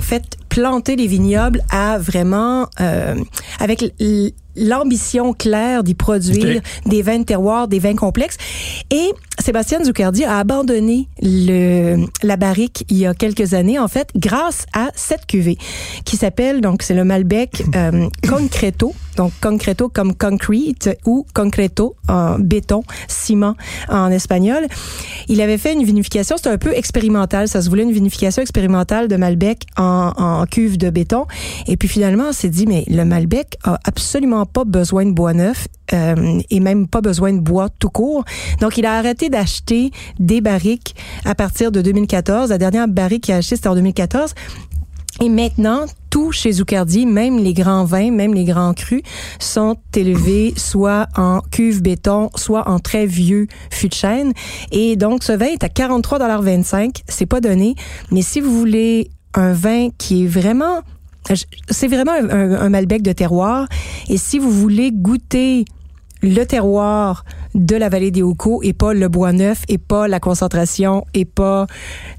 fait 0.00 0.22
planter 0.56 0.96
les 0.96 1.06
vignobles 1.06 1.62
à 1.70 1.98
vraiment 1.98 2.70
euh, 2.80 3.14
avec 3.60 3.84
l'ambition 4.56 5.34
claire 5.34 5.84
d'y 5.84 5.92
produire 5.92 6.62
des 6.86 7.02
vins 7.02 7.18
de 7.18 7.24
terroir, 7.24 7.68
des 7.68 7.78
vins 7.78 7.94
complexes. 7.94 8.38
Et 8.90 9.12
Sébastien 9.38 9.84
Zuccardi 9.84 10.24
a 10.24 10.38
abandonné 10.38 11.08
le, 11.20 12.06
la 12.22 12.36
barrique 12.36 12.84
il 12.88 12.98
y 12.98 13.06
a 13.06 13.14
quelques 13.14 13.54
années, 13.54 13.78
en 13.78 13.88
fait, 13.88 14.08
grâce 14.16 14.66
à 14.72 14.88
cette 14.94 15.26
cuvée 15.26 15.58
qui 16.04 16.16
s'appelle, 16.16 16.60
donc 16.60 16.82
c'est 16.82 16.94
le 16.94 17.04
Malbec 17.04 17.62
euh, 17.76 18.08
Concreto. 18.28 18.94
donc 19.16 19.32
concreto 19.40 19.88
comme 19.88 20.14
concrete 20.14 20.98
ou 21.04 21.26
concreto 21.34 21.96
en 22.08 22.38
béton, 22.38 22.82
ciment 23.08 23.56
en 23.88 24.10
espagnol. 24.10 24.66
Il 25.28 25.40
avait 25.40 25.58
fait 25.58 25.72
une 25.74 25.84
vinification, 25.84 26.36
c'était 26.36 26.50
un 26.50 26.58
peu 26.58 26.74
expérimental, 26.74 27.48
ça 27.48 27.62
se 27.62 27.68
voulait 27.68 27.82
une 27.82 27.92
vinification 27.92 28.42
expérimentale 28.42 29.08
de 29.08 29.16
Malbec 29.16 29.64
en, 29.76 30.12
en 30.16 30.46
cuve 30.46 30.78
de 30.78 30.90
béton. 30.90 31.26
Et 31.66 31.76
puis 31.76 31.88
finalement, 31.88 32.26
on 32.28 32.32
s'est 32.32 32.48
dit, 32.48 32.66
mais 32.66 32.84
le 32.88 33.04
Malbec 33.04 33.58
a 33.64 33.78
absolument 33.84 34.46
pas 34.46 34.64
besoin 34.64 35.04
de 35.04 35.12
bois 35.12 35.34
neuf 35.34 35.68
euh, 35.92 36.40
et 36.50 36.60
même 36.60 36.88
pas 36.88 37.00
besoin 37.00 37.32
de 37.32 37.40
bois 37.40 37.68
tout 37.68 37.90
court. 37.90 38.24
Donc, 38.60 38.76
il 38.78 38.86
a 38.86 38.96
arrêté 38.96 39.28
d'acheter 39.28 39.90
des 40.18 40.40
barriques 40.40 40.94
à 41.24 41.34
partir 41.34 41.72
de 41.72 41.82
2014. 41.82 42.50
La 42.50 42.58
dernière 42.58 42.88
barrique 42.88 43.24
qu'il 43.24 43.34
a 43.34 43.38
achetée, 43.38 43.56
c'était 43.56 43.68
en 43.68 43.74
2014. 43.74 44.34
Et 45.22 45.30
maintenant, 45.30 45.86
tout 46.10 46.30
chez 46.30 46.52
Zucardi, 46.52 47.06
même 47.06 47.38
les 47.38 47.54
grands 47.54 47.84
vins, 47.84 48.10
même 48.10 48.34
les 48.34 48.44
grands 48.44 48.74
crus, 48.74 49.02
sont 49.38 49.76
élevés 49.94 50.52
soit 50.56 51.08
en 51.16 51.40
cuve 51.50 51.82
béton, 51.82 52.30
soit 52.34 52.68
en 52.68 52.78
très 52.80 53.06
vieux 53.06 53.46
fût 53.70 53.88
de 53.88 53.94
chêne. 53.94 54.32
Et 54.72 54.96
donc, 54.96 55.22
ce 55.22 55.32
vin 55.32 55.46
est 55.46 55.64
à 55.64 55.68
43,25 55.68 57.02
C'est 57.08 57.26
pas 57.26 57.40
donné. 57.40 57.76
Mais 58.10 58.22
si 58.22 58.40
vous 58.40 58.56
voulez 58.56 59.10
un 59.32 59.52
vin 59.52 59.88
qui 59.96 60.24
est 60.24 60.26
vraiment 60.26 60.82
c'est 61.70 61.88
vraiment 61.88 62.12
un, 62.12 62.68
Malbec 62.68 63.02
de 63.02 63.12
terroir. 63.12 63.66
Et 64.08 64.16
si 64.16 64.38
vous 64.38 64.50
voulez 64.50 64.90
goûter 64.92 65.64
le 66.22 66.44
terroir 66.44 67.24
de 67.54 67.76
la 67.76 67.88
vallée 67.88 68.10
des 68.10 68.22
Hauts 68.22 68.60
et 68.62 68.72
pas 68.72 68.94
le 68.94 69.08
bois 69.08 69.32
neuf 69.32 69.62
et 69.68 69.78
pas 69.78 70.08
la 70.08 70.20
concentration 70.20 71.04
et 71.14 71.24
pas 71.24 71.66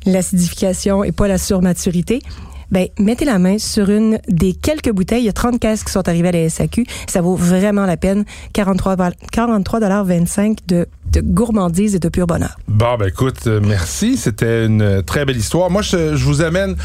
l'acidification 0.06 1.04
et 1.04 1.12
pas 1.12 1.28
la 1.28 1.38
surmaturité, 1.38 2.22
ben 2.70 2.88
mettez 3.00 3.26
la 3.26 3.40
main 3.40 3.58
sur 3.58 3.90
une 3.90 4.20
des 4.28 4.54
quelques 4.54 4.92
bouteilles. 4.92 5.22
Il 5.22 5.26
y 5.26 5.30
a 5.30 5.34
30 5.34 5.60
caisses 5.60 5.84
qui 5.84 5.92
sont 5.92 6.08
arrivées 6.08 6.30
à 6.30 6.32
la 6.34 6.50
SAQ. 6.50 6.86
Ça 7.08 7.22
vaut 7.22 7.36
vraiment 7.36 7.86
la 7.86 7.98
peine. 7.98 8.26
43 8.54 8.96
25 10.04 10.58
de, 10.68 10.86
de 11.12 11.22
gourmandise 11.22 11.96
et 11.96 12.00
de 12.00 12.10
pur 12.10 12.28
bonheur. 12.28 12.58
Bon, 12.68 12.98
ben 12.98 13.08
écoute, 13.08 13.48
euh, 13.48 13.62
merci. 13.64 14.18
C'était 14.18 14.66
une 14.66 15.02
très 15.04 15.26
belle 15.26 15.38
histoire. 15.38 15.70
Moi, 15.70 15.82
je 15.82 16.24
vous 16.24 16.42
amène 16.42 16.76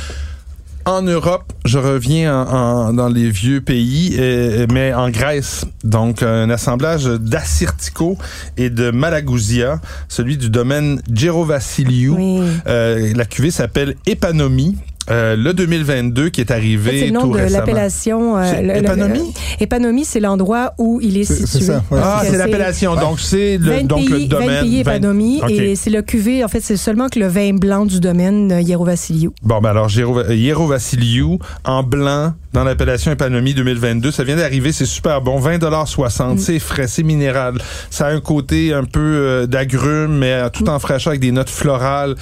en 0.85 1.03
Europe, 1.03 1.53
je 1.65 1.79
reviens 1.79 2.35
en, 2.35 2.89
en, 2.89 2.93
dans 2.93 3.09
les 3.09 3.31
vieux 3.31 3.61
pays, 3.61 4.15
et, 4.15 4.67
mais 4.73 4.93
en 4.95 5.11
Grèce. 5.11 5.65
Donc, 5.85 6.23
un 6.23 6.51
assemblage 6.51 7.05
d'Assyrtiko 7.05 8.19
et 8.57 8.71
de 8.71 8.91
Malagousia, 8.91 9.81
celui 10.09 10.37
du 10.37 10.51
domaine 10.51 11.01
Gero 11.12 11.45
Vassiliou. 11.45 12.17
Oui. 12.19 12.49
Euh, 12.67 13.12
la 13.15 13.25
cuvée 13.25 13.51
s'appelle 13.51 13.97
Epanomi. 14.07 14.77
Euh, 15.11 15.35
le 15.37 15.53
2022 15.53 16.29
qui 16.29 16.41
est 16.41 16.51
arrivé 16.53 17.01
c'est 17.01 17.07
le 17.07 17.13
nom 17.13 17.23
tout 17.23 17.33
de 17.33 17.39
l'appellation. 17.39 18.37
euh, 18.39 18.75
Épanomie? 18.77 19.19
le- 19.59 19.63
Épanomie, 19.63 20.05
c'est 20.05 20.21
l'endroit 20.21 20.75
où 20.79 21.01
il 21.03 21.19
est 21.19 21.25
situé. 21.25 21.61
ça, 21.67 21.83
ouais. 21.91 22.01
Ah, 22.03 22.23
c'est 22.25 22.37
l'appellation. 22.39 22.95
Donc, 22.95 23.19
c'est 23.21 23.59
le, 23.59 23.71
20 23.73 23.83
donc 23.87 24.07
pays, 24.09 24.23
le 24.23 24.27
domaine. 24.29 24.49
20 24.49 24.61
pays 24.63 24.83
20 24.83 24.93
épanomie 24.93 25.41
OK. 25.43 25.51
et 25.51 25.77
c'est 25.77 25.91
le 25.91 26.03
cuvée. 26.03 26.45
En 26.45 26.49
fait, 26.49 26.61
c'est 26.61 26.77
seulement 26.77 27.09
que 27.09 27.19
le 27.19 27.27
vin 27.27 27.55
blanc 27.55 27.85
du 27.85 27.99
domaine 28.01 28.53
euh, 28.53 28.61
Yero 28.61 28.85
Vassiliou. 28.85 29.33
Bon, 29.43 29.61
ben 29.61 29.71
alors, 29.71 29.89
Jero 29.89 30.67
Vassiliou, 30.69 31.39
en 31.65 31.83
blanc, 31.83 32.35
dans 32.53 32.65
l'appellation 32.65 33.11
Épanomie 33.13 33.55
2022. 33.55 34.11
Ça 34.11 34.25
vient 34.25 34.37
d'arriver, 34.37 34.73
c'est 34.73 34.85
super 34.87 35.21
bon. 35.23 35.41
20,60 35.41 36.39
C'est 36.39 36.59
frais, 36.59 36.87
c'est 36.89 37.03
minéral. 37.03 37.55
Ça 37.91 38.07
a 38.07 38.11
un 38.13 38.21
côté 38.21 38.73
un 38.75 38.85
peu 38.85 39.01
euh, 39.01 39.47
d'agrumes, 39.47 40.19
mais 40.19 40.33
euh, 40.33 40.49
tout 40.51 40.69
en 40.69 40.79
fraîcheur 40.79 41.13
avec 41.13 41.21
des 41.21 41.33
notes 41.33 41.51
florales. 41.51 42.15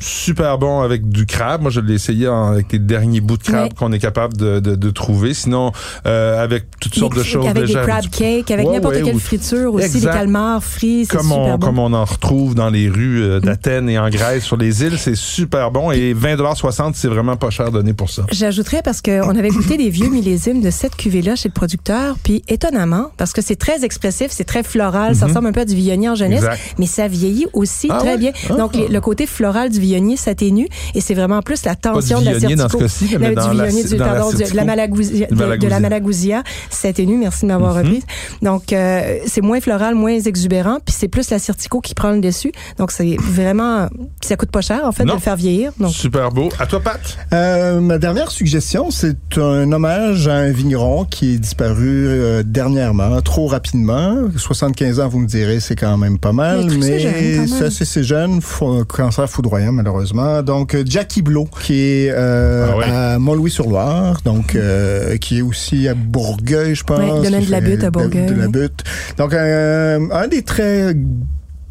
Super 0.00 0.58
bon 0.58 0.80
avec 0.82 1.08
du 1.08 1.26
crabe. 1.26 1.62
Moi, 1.62 1.70
je 1.70 1.80
l'ai 1.80 1.94
essayé 1.94 2.28
en- 2.28 2.52
avec 2.52 2.70
les 2.72 2.78
derniers 2.78 3.20
bouts 3.20 3.36
de 3.38 3.42
crabe 3.42 3.74
qu'on 3.74 3.92
est 3.92 3.98
capable 3.98 4.36
de, 4.36 4.60
de, 4.60 4.74
de 4.76 4.90
trouver. 4.90 5.34
Sinon, 5.34 5.72
euh, 6.06 6.42
avec 6.42 6.64
toutes 6.80 6.94
sortes 6.94 7.14
de 7.16 7.22
Des- 7.22 7.28
choses. 7.28 7.46
Avec 7.46 7.62
des 7.62 7.66
déjà, 7.68 7.84
crab 7.84 8.04
cakes, 8.10 8.50
avec 8.50 8.66
Ouais, 8.66 8.74
n'importe 8.74 8.94
ouais, 8.96 9.02
quelle 9.02 9.14
ou- 9.16 9.18
friture 9.18 9.74
aussi, 9.74 9.86
Exact. 9.86 10.00
des 10.12 10.18
calmars 10.18 10.62
frits, 10.62 11.06
c'est 11.06 11.16
comme 11.16 11.32
on, 11.32 11.44
super 11.44 11.58
bon. 11.58 11.66
comme 11.66 11.78
on 11.78 11.92
en 11.94 12.04
retrouve 12.04 12.54
dans 12.54 12.68
les 12.70 12.88
rues 12.88 13.22
euh, 13.22 13.40
d'Athènes 13.40 13.88
et 13.88 13.98
en 13.98 14.08
Grèce 14.10 14.44
sur 14.44 14.56
les 14.56 14.82
îles, 14.84 14.98
c'est 14.98 15.16
super 15.16 15.70
bon 15.70 15.90
et 15.90 16.14
20,60 16.14 16.92
c'est 16.94 17.08
vraiment 17.08 17.36
pas 17.36 17.50
cher 17.50 17.70
donné 17.72 17.94
pour 17.94 18.10
ça. 18.10 18.22
J'ajouterais 18.30 18.82
parce 18.84 19.00
qu'on 19.00 19.30
avait 19.36 19.48
goûté 19.48 19.76
des 19.78 19.88
vieux 19.90 20.08
millésimes 20.10 20.60
de 20.60 20.70
cette 20.70 20.94
cuvée-là 20.96 21.34
chez 21.36 21.48
le 21.48 21.54
producteur, 21.54 22.16
puis 22.22 22.42
étonnamment, 22.48 23.06
parce 23.16 23.32
que 23.32 23.40
c'est 23.40 23.56
très 23.56 23.84
expressif, 23.84 24.26
c'est 24.30 24.44
très 24.44 24.62
floral, 24.62 25.14
ça 25.16 25.26
ressemble 25.26 25.46
un 25.48 25.52
peu 25.52 25.60
à 25.60 25.64
du 25.64 25.74
viognier 25.74 26.10
en 26.10 26.14
jeunesse, 26.14 26.42
Mhm. 26.42 26.48
Exact. 26.50 26.74
mais 26.78 26.86
ça 26.86 27.08
vieillit 27.08 27.46
aussi 27.54 27.88
Ah 27.90 27.98
très 27.98 28.10
ouais? 28.12 28.18
bien. 28.18 28.32
Ah. 28.50 28.54
Donc 28.54 28.74
les- 28.76 28.88
le 28.88 29.00
côté 29.00 29.26
floral 29.26 29.70
du 29.70 29.80
viognier 29.80 30.16
s'atténue 30.16 30.68
et 30.94 31.00
c'est 31.00 31.14
vraiment 31.14 31.40
plus 31.42 31.64
la 31.64 31.74
tension 31.76 32.20
de 32.20 32.26
la 32.26 32.34
viognier 32.34 32.56
dans 32.56 32.68
ce 32.68 32.76
cas-ci, 32.76 33.16
mais 33.18 33.34
du 33.34 33.40
viognier, 33.50 33.84
du, 33.84 33.96
pardon, 33.96 34.30
de 34.32 34.56
la 34.56 34.64
malagousia, 34.64 35.26
de, 35.30 35.68
la 35.68 36.42
s'atténue. 36.70 37.16
Merci 37.16 37.42
de 37.42 37.46
m'avoir 37.48 37.74
Mhm. 37.74 37.82
reprise. 37.84 38.02
Donc 38.42 38.72
euh, 38.72 39.18
c'est 39.26 39.40
moins 39.40 39.60
floral, 39.60 39.94
moins 39.94 40.18
exubérant, 40.18 40.78
puis 40.84 40.94
c'est 40.98 41.08
plus 41.08 41.30
la 41.30 41.38
Certico 41.38 41.80
qui 41.80 41.94
prend 41.94 42.10
le 42.10 42.20
dessus. 42.20 42.52
Donc 42.78 42.90
c'est 42.90 43.16
vraiment, 43.20 43.88
ça 44.20 44.36
coûte 44.36 44.50
pas 44.50 44.60
cher 44.60 44.80
en 44.84 44.92
fait 44.92 45.04
Non. 45.04 45.14
de 45.14 45.18
le 45.18 45.22
faire 45.22 45.36
vieillir. 45.36 45.72
Donc 45.78 45.92
Super 45.92 46.30
beau. 46.30 46.48
À 46.58 46.66
toi, 46.66 46.80
Pat? 46.80 47.00
Euh, 47.32 47.80
ma 47.80 47.98
dernière 47.98 48.30
suggestion, 48.30 48.90
c'est 48.90 49.16
un 49.38 49.67
hommage 49.72 50.28
à 50.28 50.34
un 50.34 50.50
vigneron 50.50 51.04
qui 51.04 51.34
est 51.34 51.38
disparu 51.38 52.06
euh, 52.08 52.42
dernièrement, 52.44 53.20
trop 53.22 53.46
rapidement. 53.46 54.16
75 54.36 55.00
ans, 55.00 55.08
vous 55.08 55.18
me 55.20 55.26
direz, 55.26 55.60
c'est 55.60 55.76
quand 55.76 55.96
même 55.96 56.18
pas 56.18 56.32
mal, 56.32 56.66
Mais 56.78 56.98
même. 57.00 57.46
c'est 57.46 57.64
assez 57.64 57.84
c'est 57.84 58.02
jeune, 58.02 58.40
fou- 58.40 58.84
cancer 58.84 59.28
foudroyant 59.28 59.72
malheureusement. 59.72 60.42
Donc 60.42 60.74
euh, 60.74 60.82
Jackie 60.86 61.22
Blow, 61.22 61.48
qui 61.62 61.74
est 61.80 62.10
euh, 62.10 62.68
Ah 62.72 62.76
ouais. 62.76 62.84
à 62.84 63.18
Mont-Louis-sur-Loire, 63.18 64.20
donc 64.24 64.54
euh, 64.54 65.16
qui 65.16 65.38
est 65.38 65.42
aussi 65.42 65.88
à 65.88 65.94
Bourgueil, 65.94 66.74
je 66.74 66.84
pense. 66.84 66.98
Ouais, 66.98 67.22
domaine 67.30 67.44
de 67.44 67.50
la 67.50 67.60
Butte 67.60 67.84
à 67.84 67.90
Bourgueil, 67.90 68.26
De, 68.26 68.34
la 68.34 68.46
oui. 68.46 68.52
Butte. 68.52 68.84
Donc 69.16 69.32
euh, 69.34 69.98
un 70.12 70.28
des 70.28 70.42
très 70.42 70.94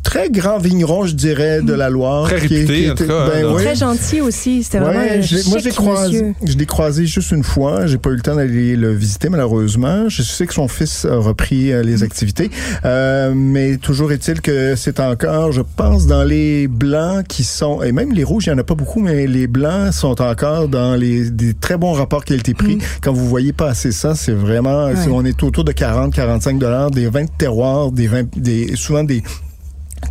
très 0.07 0.29
grands 0.29 0.57
vignerons, 0.57 1.05
je 1.05 1.13
dirais, 1.15 1.61
de 1.61 1.73
la 1.73 1.89
Loire. 1.89 2.27
Très 2.29 2.47
qui 2.47 2.55
est- 2.55 2.57
réputé, 2.59 2.83
qui 2.85 2.91
en 2.91 2.95
tout 2.95 3.07
cas, 3.07 3.27
ben 3.29 3.45
hein, 3.45 3.51
oui. 3.53 3.61
très 3.63 3.75
gentil 3.75 4.21
aussi. 4.21 4.63
C'était 4.63 4.79
vraiment 4.79 4.99
Ouais, 5.01 5.09
un 5.09 5.19
l'ai- 5.19 5.43
moi, 5.49 5.57
je 5.59 5.63
l'ai 5.65 5.71
chic 5.71 5.73
croisé, 5.73 6.21
monsieur. 6.23 6.33
je 6.45 6.57
l'ai 6.57 6.65
croisé 6.65 7.05
juste 7.05 7.31
une 7.31 7.43
fois. 7.43 7.87
J'ai 7.87 7.97
pas 7.97 8.09
eu 8.11 8.15
le 8.15 8.21
temps 8.21 8.35
d'aller 8.35 8.77
le 8.77 8.93
visiter, 8.93 9.27
malheureusement. 9.27 10.07
Je 10.07 10.21
sais 10.21 10.47
que 10.47 10.53
son 10.53 10.69
fils 10.69 11.03
a 11.03 11.17
repris 11.17 11.73
euh, 11.73 11.83
Mm. 11.83 11.85
les 11.87 12.03
activités. 12.03 12.49
Euh, 12.85 13.33
mais 13.35 13.75
toujours 13.75 14.13
est-il 14.13 14.39
que 14.39 14.75
c'est 14.77 15.01
encore, 15.01 15.51
je 15.51 15.61
pense, 15.75 16.07
dans 16.07 16.23
les 16.23 16.67
blancs 16.69 17.27
qui 17.27 17.43
sont, 17.43 17.81
et 17.83 17.91
même 17.91 18.13
les 18.13 18.23
rouges, 18.23 18.45
il 18.45 18.49
y 18.49 18.53
en 18.53 18.57
a 18.57 18.63
pas 18.63 18.75
beaucoup, 18.75 19.01
mais 19.01 19.27
les 19.27 19.47
blancs 19.47 19.91
sont 19.91 20.21
encore 20.21 20.69
dans 20.69 20.95
les, 20.95 21.29
des 21.31 21.53
très 21.53 21.75
bons 21.77 21.91
rapports 21.91 22.23
qualité-prix. 22.23 22.77
Quand 23.01 23.11
vous 23.11 23.27
voyez 23.27 23.51
passer 23.51 23.91
ça, 23.91 24.15
c'est 24.15 24.31
vraiment, 24.31 24.87
on 25.11 25.25
est 25.25 25.43
autour 25.43 25.65
de 25.65 25.73
40, 25.73 26.13
45 26.13 26.57
dollars, 26.59 26.91
des 26.91 27.07
vins 27.09 27.25
de 27.25 27.29
terroir, 27.37 27.91
des 27.91 28.07
vins, 28.07 28.23
des, 28.37 28.75
souvent 28.77 29.03
des 29.03 29.21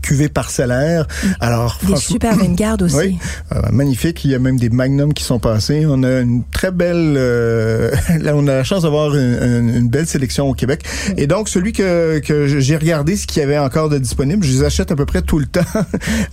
cuvées 0.03 0.29
parcellaires. 0.29 1.07
Alors, 1.41 1.79
Des 1.81 1.89
franchement, 1.89 1.97
super 2.15 2.37
Vanguard 2.37 2.77
aussi. 2.83 2.97
oui, 2.97 3.19
euh, 3.55 3.61
magnifique. 3.73 4.25
Il 4.25 4.31
y 4.31 4.35
a 4.35 4.39
même 4.39 4.59
des 4.59 4.71
magnums 4.71 5.13
qui 5.15 5.25
sont 5.25 5.39
passés. 5.39 5.85
On 5.89 6.03
a 6.03 6.21
une 6.21 6.43
très 6.53 6.71
belle. 6.71 7.15
euh, 7.17 7.91
là, 8.21 8.33
on 8.35 8.47
a 8.47 8.55
la 8.55 8.65
chance 8.65 8.83
d'avoir 8.83 9.15
une, 9.15 9.89
belle 9.89 10.07
sélection 10.07 10.49
au 10.49 10.55
Québec. 10.55 10.85
Et 11.17 11.27
donc, 11.27 11.49
celui 11.49 11.73
que, 11.73 12.19
que 12.19 12.47
j'ai 12.47 12.77
regardé, 12.77 13.17
ce 13.17 13.27
qu'il 13.27 13.41
y 13.41 13.45
avait 13.45 13.59
encore 13.59 13.89
de 13.89 13.99
disponible, 13.99 14.45
je 14.45 14.53
les 14.53 14.65
achète 14.65 14.91
à 14.91 14.97
peu 14.97 15.07
près 15.07 15.23
tout 15.23 15.39
le 15.39 15.47
temps. 15.47 15.61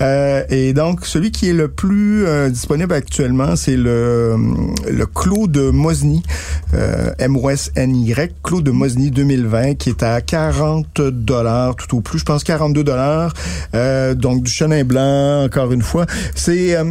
Euh, 0.02 0.44
et 0.50 0.74
donc, 0.74 1.06
celui 1.06 1.32
qui 1.32 1.50
est 1.50 1.54
le 1.54 1.68
plus 1.68 2.26
euh, 2.26 2.50
disponible 2.50 2.94
actuellement, 2.94 3.56
c'est 3.56 3.78
le 3.78 4.36
le 4.89 5.06
Clos 5.06 5.48
de 5.48 5.70
Mosny, 5.70 6.24
euh, 6.74 7.12
M-O-S-N-Y, 7.20 8.32
Clos 8.44 8.62
de 8.62 8.72
Mosny 8.72 9.12
2020, 9.12 9.76
qui 9.76 9.89
est 9.89 10.04
à 10.04 10.22
40 10.22 11.02
dollars 11.02 11.76
tout 11.76 11.98
au 11.98 12.02
plus. 12.02 12.20
Je 12.20 12.26
pense 12.26 12.44
42 12.44 12.84
dollars. 12.84 13.34
Euh, 13.76 14.14
donc 14.14 14.44
du 14.44 14.52
chenin 14.52 14.84
blanc, 14.84 15.44
encore 15.44 15.72
une 15.72 15.82
fois. 15.82 16.06
C'est 16.36 16.76
euh, 16.78 16.84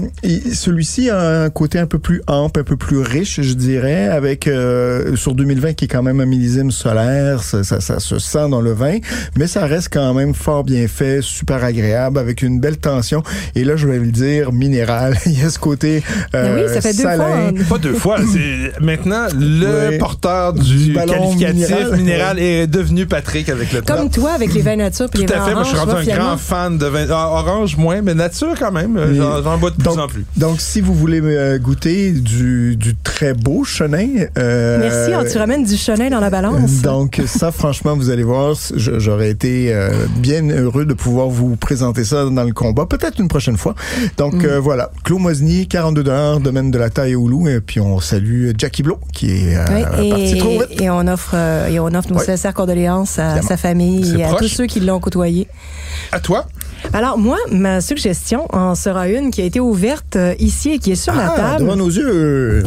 celui-ci 0.53 1.11
a 1.11 1.19
un 1.45 1.51
côté 1.51 1.79
un 1.79 1.87
peu 1.87 1.99
plus 1.99 2.23
ample, 2.27 2.61
un 2.61 2.65
peu 2.65 2.77
plus 2.77 2.99
riche, 2.99 3.41
je 3.41 3.55
dirais, 3.55 4.07
avec 4.09 4.47
euh, 4.47 5.17
sur 5.17 5.35
2020 5.35 5.75
qui 5.75 5.85
est 5.85 5.89
quand 5.89 6.03
même 6.03 6.21
un 6.21 6.27
millésime 6.27 6.71
solaire, 6.71 7.43
ça, 7.43 7.63
ça, 7.65 7.81
ça 7.81 8.01
se 8.01 8.19
sent 8.19 8.49
dans 8.51 8.61
le 8.61 8.73
vin, 8.73 8.99
mais 9.37 9.47
ça 9.47 9.67
reste 9.67 9.89
quand 9.93 10.15
même 10.15 10.35
fort 10.35 10.65
bien 10.65 10.87
fait, 10.89 11.21
super 11.23 11.63
agréable, 11.65 12.19
avec 12.19 12.43
une 12.43 12.61
belle 12.61 12.79
tension. 12.79 13.23
Et 13.55 13.65
là, 13.65 13.77
je 13.77 13.87
vais 13.87 13.99
le 13.99 14.11
dire, 14.11 14.53
minéral. 14.53 15.17
Il 15.27 15.41
y 15.41 15.45
a 15.45 15.51
ce 15.51 15.59
côté 15.59 16.03
euh, 16.35 16.57
Ben 16.57 16.65
oui, 16.65 16.75
ça 16.75 16.81
fait 16.81 16.93
deux 16.97 17.03
salin. 17.03 17.25
fois. 17.25 17.37
hein. 17.37 17.53
Pas 17.69 17.79
deux 17.79 17.95
fois. 17.95 18.19
C'est 18.33 18.81
maintenant 18.81 19.27
le 19.35 19.99
porteur 19.99 20.53
Du 20.55 20.93
qualificatif 20.93 21.55
minéral. 21.71 21.97
minéral, 21.97 22.39
est 22.39 22.67
devenu 22.67 23.07
Patrick 23.07 23.49
avec 23.49 23.73
le 23.73 23.83
temps. 23.83 23.97
Comme 23.97 24.11
toi 24.11 24.33
avec 24.33 24.53
les 24.55 24.63
vins 24.63 24.77
nature 24.77 25.09
puis 25.11 25.25
Tout 25.25 25.33
les 25.33 25.39
à 25.39 25.45
fait. 25.45 25.55
Moi, 25.55 25.63
je 25.65 25.69
suis 25.69 25.79
rendu 25.79 25.93
un 26.11 26.15
grand 26.17 26.37
fan 26.43 26.77
de 26.79 26.87
vin. 26.87 27.07
ah, 27.11 27.29
orange 27.33 27.77
moins, 27.77 28.03
mais 28.03 28.15
nature 28.15 28.55
quand 28.59 28.73
même. 28.73 28.97
euh. 28.97 29.43
J'en 29.43 29.57
bois 29.59 29.71
de 29.71 29.77
plus 29.77 29.85
Donc, 29.85 29.99
en 29.99 30.07
plus. 30.09 30.25
donc, 30.37 30.61
si 30.61 30.81
vous 30.81 30.95
voulez 30.95 31.21
euh, 31.23 31.59
goûter 31.59 32.13
du, 32.13 32.77
du 32.77 32.95
très 32.97 33.33
beau 33.35 33.65
chenin... 33.65 34.07
euh, 34.39 34.79
Merci, 34.81 35.15
hein, 35.15 35.25
tu 35.31 35.39
ramènes 35.39 35.65
du 35.65 35.77
chenin 35.77 36.11
dans 36.11 36.21
la 36.21 36.31
balance. 36.31 36.83
Donc 36.83 37.21
ça, 37.27 37.51
franchement, 37.53 37.97
vous 37.97 38.11
allez 38.11 38.23
voir, 38.25 38.55
j'aurais 38.77 39.31
été 39.31 39.73
euh, 39.73 39.91
bien 40.19 40.49
heureux 40.51 40.85
de 40.85 40.95
pouvoir 40.95 41.29
vous 41.29 41.57
présenter 41.57 42.05
ça 42.05 42.25
dans 42.25 42.45
le 42.45 42.53
combat, 42.53 42.87
peut-être 42.87 43.19
une 43.21 43.29
prochaine 43.29 43.57
fois. 43.57 43.75
Donc 44.19 44.35
Mm. 44.35 44.45
euh, 44.47 44.61
voilà, 44.61 44.91
Clos 45.05 45.19
Mosny, 45.19 45.67
42 45.69 46.03
domaine 46.41 46.71
de 46.71 46.79
la 46.79 46.91
taille 46.91 47.15
au 47.15 47.29
loup, 47.29 47.49
et 47.49 47.61
puis 47.61 47.79
on 47.81 48.01
salue 48.01 48.51
Jackie 48.59 48.83
Blo, 48.83 48.99
qui 49.13 49.31
est 49.31 49.57
euh, 49.57 49.65
Oui, 50.01 50.11
parti 50.11 50.39
trop 50.39 50.51
vite. 50.61 50.81
et, 50.81 50.85
et 50.85 50.91
on 50.91 51.07
offre 51.07 51.33
euh, 51.35 51.69
et 51.69 51.79
on 51.79 51.87
offre 51.95 52.11
nos 52.13 52.19
Oui. 52.19 52.25
sincères 52.27 52.55
condoléances 52.55 53.19
à 53.19 53.27
Évidemment. 53.37 53.49
sa 53.49 53.57
famille 53.57 54.17
et 54.19 54.25
à 54.25 54.29
proche. 54.29 54.41
tous 54.41 54.49
ceux 54.49 54.67
qui 54.67 54.81
l'ont 54.81 54.99
côtoyé. 55.01 55.47
À 56.13 56.21
toi. 56.21 56.45
Alors 56.93 57.17
moi, 57.17 57.39
ma 57.51 57.81
suggestion 57.81 58.47
en 58.53 58.75
sera 58.75 59.09
une 59.09 59.31
qui 59.31 59.41
a 59.41 59.45
été 59.45 59.61
ouverte 59.61 60.17
euh, 60.17 60.35
ici 60.41 60.73
et 60.73 60.79
qui 60.79 60.91
est 60.93 60.97
sur 60.97 61.15
la 61.15 61.33
Ah, 61.33 61.37
table. 61.37 61.61
devant 61.65 61.77
nos 61.77 61.89
yeux, 61.89 62.65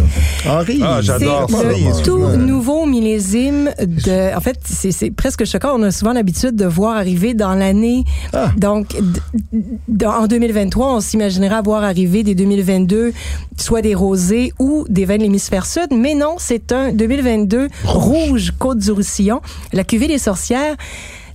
Henri. 0.47 0.79
Ah, 0.83 0.97
C'est 1.01 1.05
j'adore 1.07 1.49
ça, 1.49 1.63
le 1.63 1.77
moi. 1.77 2.01
tout 2.01 2.17
nouveau 2.37 2.85
millésime 2.85 3.71
de. 3.79 4.35
En 4.35 4.39
fait, 4.39 4.57
c'est 4.63 4.91
c'est 4.91 5.11
presque 5.11 5.45
choquant. 5.45 5.71
On 5.77 5.83
a 5.83 5.91
souvent 5.91 6.13
l'habitude 6.13 6.55
de 6.55 6.65
voir 6.65 6.95
arriver 6.97 7.33
dans 7.33 7.53
l'année. 7.53 8.03
Ah. 8.33 8.51
Donc, 8.57 8.95
en 10.05 10.27
2023, 10.27 10.95
on 10.95 10.99
s'imaginerait 11.01 11.61
voir 11.61 11.83
arriver 11.83 12.23
des 12.23 12.35
2022, 12.35 13.11
soit 13.57 13.81
des 13.81 13.95
rosés 13.95 14.53
ou 14.59 14.85
des 14.89 15.05
vins 15.05 15.17
de 15.17 15.23
l'hémisphère 15.23 15.65
sud. 15.65 15.87
Mais 15.91 16.15
non, 16.15 16.35
c'est 16.39 16.71
un 16.71 16.91
2022 16.93 17.67
rouge, 17.85 18.53
Côte 18.57 18.79
du 18.79 18.91
Roussillon. 18.91 19.41
La 19.73 19.83
cuvée 19.83 20.07
des 20.07 20.17
sorcières. 20.19 20.75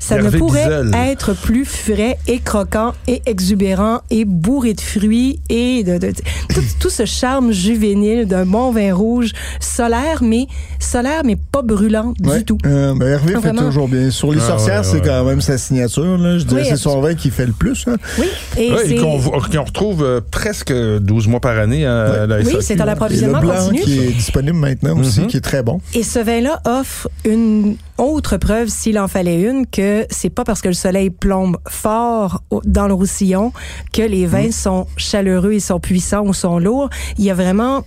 Ça 0.03 0.17
Hervé 0.17 0.31
ne 0.33 0.39
pourrait 0.39 0.83
Bizel. 0.83 0.95
être 0.95 1.35
plus 1.35 1.65
frais 1.67 2.19
et 2.27 2.39
croquant 2.41 2.95
et 3.07 3.21
exubérant 3.27 4.01
et 4.11 4.25
bourré 4.25 4.73
de 4.73 4.81
fruits 4.81 5.41
et 5.51 5.85
de, 5.85 5.99
de- 5.99 6.09
de- 6.09 6.13
tout, 6.55 6.63
tout 6.81 6.91
ce 6.91 7.05
charme 7.05 7.53
juvénile 7.53 8.27
d'un 8.27 8.47
bon 8.47 8.73
vin 8.73 8.95
rouge 8.95 9.33
solaire 9.61 10.23
mais 10.23 10.47
solaire 10.79 11.21
mais 11.25 11.37
pas 11.37 11.63
brûlant 11.63 12.15
Ouais. 12.25 12.39
du 12.39 12.45
tout. 12.47 12.59
Euh, 12.67 12.95
ben, 12.97 13.09
Hervé 13.09 13.35
fait 13.41 13.53
toujours 13.53 13.89
bien. 13.89 14.11
Sur 14.11 14.33
les 14.33 14.41
Ah, 14.43 14.47
sorcières, 14.49 14.79
ouais, 14.79 14.85
c'est 14.85 15.01
ouais. 15.01 15.03
quand 15.05 15.25
même 15.25 15.41
sa 15.43 15.59
signature. 15.59 16.17
Là. 16.19 16.39
Je 16.39 16.45
dirais 16.45 16.63
Oui, 16.63 16.67
c'est 16.71 16.77
son 16.79 17.01
vin 17.01 17.15
qui 17.15 17.31
fait 17.31 17.47
le 17.47 17.53
plus. 17.53 17.85
hein. 17.87 17.97
Oui, 18.19 18.27
et 18.57 18.73
c'est 18.87 18.97
qu'on 18.97 19.19
retrouve 19.19 20.03
euh, 20.03 20.21
presque 20.31 20.73
12 20.73 21.29
mois 21.29 21.41
par 21.41 21.59
année 21.59 21.85
à 21.87 22.27
la 22.27 22.39
Oui, 22.41 22.57
c'est 22.61 22.75
en 22.81 22.85
Et 22.85 22.87
le 22.87 22.93
approvisionnement 22.93 23.41
blanc 23.41 23.55
continu. 23.67 23.81
qui 23.83 23.99
est 23.99 24.13
disponible 24.13 24.57
maintenant 24.57 24.99
aussi, 24.99 25.21
Mhm. 25.21 25.27
qui 25.27 25.37
est 25.37 25.41
très 25.43 25.63
bon. 25.63 25.81
Et 25.95 26.03
ce 26.03 26.19
vin-là 26.19 26.61
offre 26.65 27.09
une 27.25 27.77
autre 28.01 28.37
preuve, 28.37 28.69
s'il 28.69 28.99
en 28.99 29.09
fallait 29.09 29.41
une, 29.43 29.67
que 29.67 30.07
c'est 30.11 30.31
pas 30.31 30.45
parce 30.45 30.61
que 30.63 30.69
le 30.69 30.75
soleil 30.75 31.11
plombe 31.11 31.59
fort 31.69 32.43
dans 32.65 32.89
le 32.89 32.95
Roussillon 32.95 33.53
que 33.93 34.03
les 34.03 34.27
vins 34.27 34.49
Mm. 34.49 34.53
sont 34.53 34.87
chaleureux 34.97 35.53
et 35.53 35.61
sont 35.61 35.81
puissants 35.81 36.25
ou 36.27 36.33
sont 36.35 36.59
lourds. 36.59 36.91
Il 37.19 37.25
y 37.25 37.31
a 37.31 37.35
vraiment, 37.35 37.85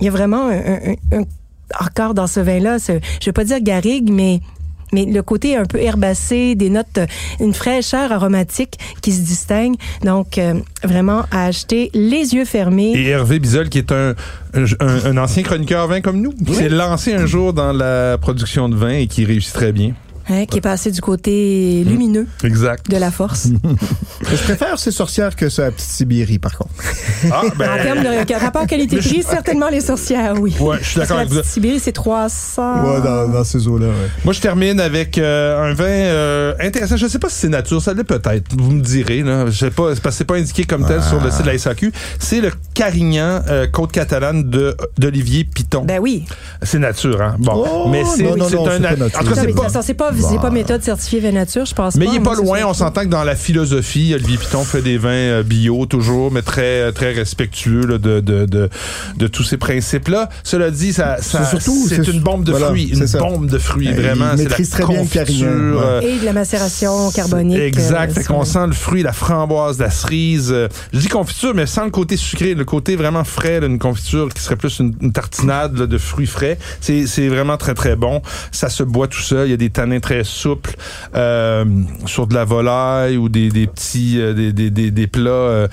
il 0.00 0.04
y 0.06 0.08
a 0.08 0.10
vraiment 0.10 0.48
un, 0.48 0.58
un- 0.92 1.18
un- 1.20 1.24
encore 1.80 2.12
dans 2.14 2.26
ce 2.26 2.40
vin-là, 2.40 2.76
je 2.86 3.24
vais 3.24 3.32
pas 3.32 3.44
dire 3.44 3.60
garrigue, 3.60 4.10
mais 4.12 4.40
mais 4.92 5.04
le 5.06 5.22
côté 5.22 5.56
un 5.56 5.64
peu 5.64 5.78
herbacé, 5.78 6.54
des 6.54 6.70
notes, 6.70 6.98
euh, 6.98 7.06
une 7.40 7.54
fraîcheur 7.54 8.12
aromatique 8.12 8.78
qui 9.00 9.12
se 9.12 9.22
distingue. 9.22 9.74
Donc, 10.04 10.38
euh, 10.38 10.54
vraiment, 10.84 11.24
à 11.30 11.46
acheter 11.46 11.90
les 11.94 12.34
yeux 12.34 12.44
fermés. 12.44 12.92
Et 12.94 13.08
Hervé 13.08 13.38
Bizol, 13.38 13.68
qui 13.68 13.78
est 13.78 13.92
un, 13.92 14.14
un, 14.54 14.64
un- 14.80 15.04
un 15.06 15.16
ancien 15.16 15.42
chroniqueur 15.42 15.86
vin 15.88 16.00
comme 16.00 16.20
nous, 16.20 16.32
qui 16.32 16.54
s'est 16.54 16.68
lancé 16.68 17.14
un 17.14 17.26
jour 17.26 17.52
dans 17.52 17.72
la 17.72 18.18
production 18.18 18.68
de 18.68 18.76
vin 18.76 18.90
et 18.90 19.06
qui 19.06 19.24
réussit 19.24 19.52
très 19.54 19.72
bien. 19.72 19.92
Hein, 20.28 20.46
qui 20.46 20.58
est 20.58 20.62
passé 20.62 20.90
du 20.90 21.00
côté 21.00 21.84
lumineux 21.84 22.26
Exact. 22.44 22.90
de 22.90 22.96
la 22.96 23.10
force. 23.10 23.48
Je 24.30 24.36
préfère 24.42 24.78
ces 24.78 24.90
sorcières 24.90 25.36
que 25.36 25.48
ça 25.48 25.66
à 25.66 25.70
Petite 25.70 25.88
Sibérie, 25.88 26.38
par 26.38 26.56
contre. 26.56 26.70
Ah, 27.30 27.42
ben, 27.56 27.70
En 27.70 27.82
termes 27.82 28.02
de 28.02 28.34
rapport 28.34 28.66
qualité-prix, 28.66 29.22
certainement 29.22 29.68
les 29.68 29.80
sorcières, 29.80 30.34
oui. 30.40 30.54
Ouais, 30.60 30.78
je 30.80 30.84
suis 30.84 30.94
Parce 30.96 31.08
d'accord 31.08 31.16
la 31.16 31.22
avec 31.22 31.32
vous. 31.32 31.40
petite 31.40 31.52
Sibérie, 31.52 31.80
c'est 31.80 31.92
300. 31.92 32.84
Ouais, 32.84 33.00
dans, 33.02 33.28
dans 33.28 33.44
ces 33.44 33.66
eaux-là, 33.68 33.86
ouais. 33.86 33.92
Moi, 34.24 34.32
je 34.32 34.40
termine 34.40 34.80
avec 34.80 35.18
euh, 35.18 35.70
un 35.70 35.74
vin 35.74 35.84
euh, 35.84 36.54
intéressant. 36.60 36.96
Je 36.96 37.06
sais 37.06 37.18
pas 37.18 37.28
si 37.28 37.36
c'est 37.36 37.48
nature, 37.48 37.82
ça 37.82 37.94
l'est 37.94 38.04
peut-être. 38.04 38.52
Vous 38.56 38.70
me 38.70 38.80
direz. 38.82 39.22
Là. 39.22 39.46
Je 39.46 39.58
sais 39.58 39.70
pas, 39.70 39.88
parce 39.88 40.00
que 40.00 40.10
c'est 40.10 40.24
pas 40.24 40.36
indiqué 40.36 40.64
comme 40.64 40.86
tel 40.86 41.02
sur 41.02 41.20
le 41.20 41.30
site 41.30 41.42
de 41.42 41.46
la 41.50 41.58
SAQ. 41.58 41.92
C'est 42.18 42.40
le 42.40 42.50
Carignan 42.74 43.42
euh, 43.48 43.66
Côte 43.66 43.92
catalane 43.92 44.48
de 44.48 44.76
d'Olivier 44.98 45.44
Piton. 45.44 45.82
Ben 45.84 45.98
oui. 46.00 46.24
c'est 46.62 46.78
nature, 46.78 47.20
hein. 47.20 47.36
Bon, 47.38 47.64
Oh, 47.66 47.88
mais 47.90 48.02
c'est 48.04 48.22
non, 48.22 48.36
non, 48.36 48.46
c'est 48.48 48.56
non, 48.56 48.66
un 48.66 48.94
en 49.06 49.08
tout 49.24 49.34
cas, 49.34 49.82
c'est 49.82 49.94
pas. 49.94 50.11
Pas, 50.20 50.28
c'est 50.28 50.38
pas 50.40 50.50
méthode 50.50 50.82
certifiée 50.82 51.20
vin 51.20 51.32
nature, 51.32 51.64
je 51.66 51.74
pense 51.74 51.94
Mais 51.96 52.06
pas. 52.06 52.12
il 52.12 52.16
est 52.16 52.20
pas 52.20 52.34
loin. 52.34 52.60
On 52.66 52.74
s'entend 52.74 53.02
que 53.02 53.08
dans 53.08 53.24
la 53.24 53.34
philosophie, 53.36 54.12
Olivier 54.14 54.36
Piton 54.38 54.64
fait 54.64 54.82
des 54.82 54.98
vins 54.98 55.08
euh, 55.10 55.42
bio 55.42 55.86
toujours, 55.86 56.30
mais 56.30 56.42
très 56.42 56.92
très 56.92 57.12
respectueux 57.12 57.86
là, 57.86 57.98
de, 57.98 58.20
de, 58.20 58.46
de 58.46 58.68
de 59.16 59.26
tous 59.26 59.44
ces 59.44 59.56
principes-là. 59.56 60.28
Cela 60.44 60.70
dit, 60.70 60.92
ça, 60.92 61.18
ça 61.20 61.44
C'est 61.88 62.08
une 62.08 62.20
bombe 62.20 62.44
de 62.44 62.50
voilà, 62.52 62.66
fruits, 62.68 62.88
une 62.92 63.06
ça. 63.06 63.18
bombe 63.18 63.46
de 63.46 63.58
fruits 63.58 63.88
Euh, 63.88 63.92
vraiment. 63.94 64.32
C'est 64.36 64.44
la 64.48 64.56
très 64.56 64.82
confiture, 64.82 65.46
euh, 65.82 66.00
Et 66.00 66.18
de 66.18 66.24
la 66.24 66.32
macération 66.32 67.10
carbonique. 67.10 67.58
Exact. 67.58 68.18
euh, 68.18 68.22
qu'on 68.24 68.44
sent 68.44 68.66
le 68.66 68.72
fruit, 68.72 69.02
la 69.02 69.12
framboise, 69.12 69.78
la 69.78 69.90
cerise. 69.90 70.50
euh, 70.52 70.68
je 70.92 70.98
dis 71.00 71.08
confiture, 71.08 71.54
mais 71.54 71.66
sans 71.66 71.84
le 71.84 71.90
côté 71.90 72.16
sucré, 72.16 72.54
le 72.54 72.64
côté 72.64 72.96
vraiment 72.96 73.24
frais 73.24 73.60
d'une 73.60 73.78
confiture 73.78 74.28
qui 74.32 74.42
serait 74.42 74.56
plus 74.56 74.78
une, 74.80 74.94
une 75.00 75.12
tartinade 75.12 75.78
là, 75.78 75.86
de 75.86 75.98
fruits 75.98 76.26
frais. 76.26 76.58
C'est, 76.80 77.06
c'est 77.06 77.28
vraiment 77.28 77.56
très 77.56 77.74
très 77.74 77.96
bon. 77.96 78.22
Ça 78.50 78.68
se 78.68 78.82
boit 78.82 79.08
tout 79.08 79.20
seul. 79.20 79.48
Il 79.48 79.50
y 79.50 79.54
a 79.54 79.56
des 79.56 79.70
tanins 79.70 80.00
très 80.02 80.24
souples 80.24 80.74
euh, 81.14 81.64
sur 82.04 82.26
de 82.26 82.34
la 82.34 82.44
volaille 82.44 83.16
ou 83.16 83.30
des, 83.30 83.48
des 83.48 83.66
petits 83.66 84.20
euh, 84.20 84.34
des, 84.34 84.52
des, 84.52 84.70
des, 84.70 84.90
des 84.90 85.06
plats 85.06 85.30
euh, 85.30 85.68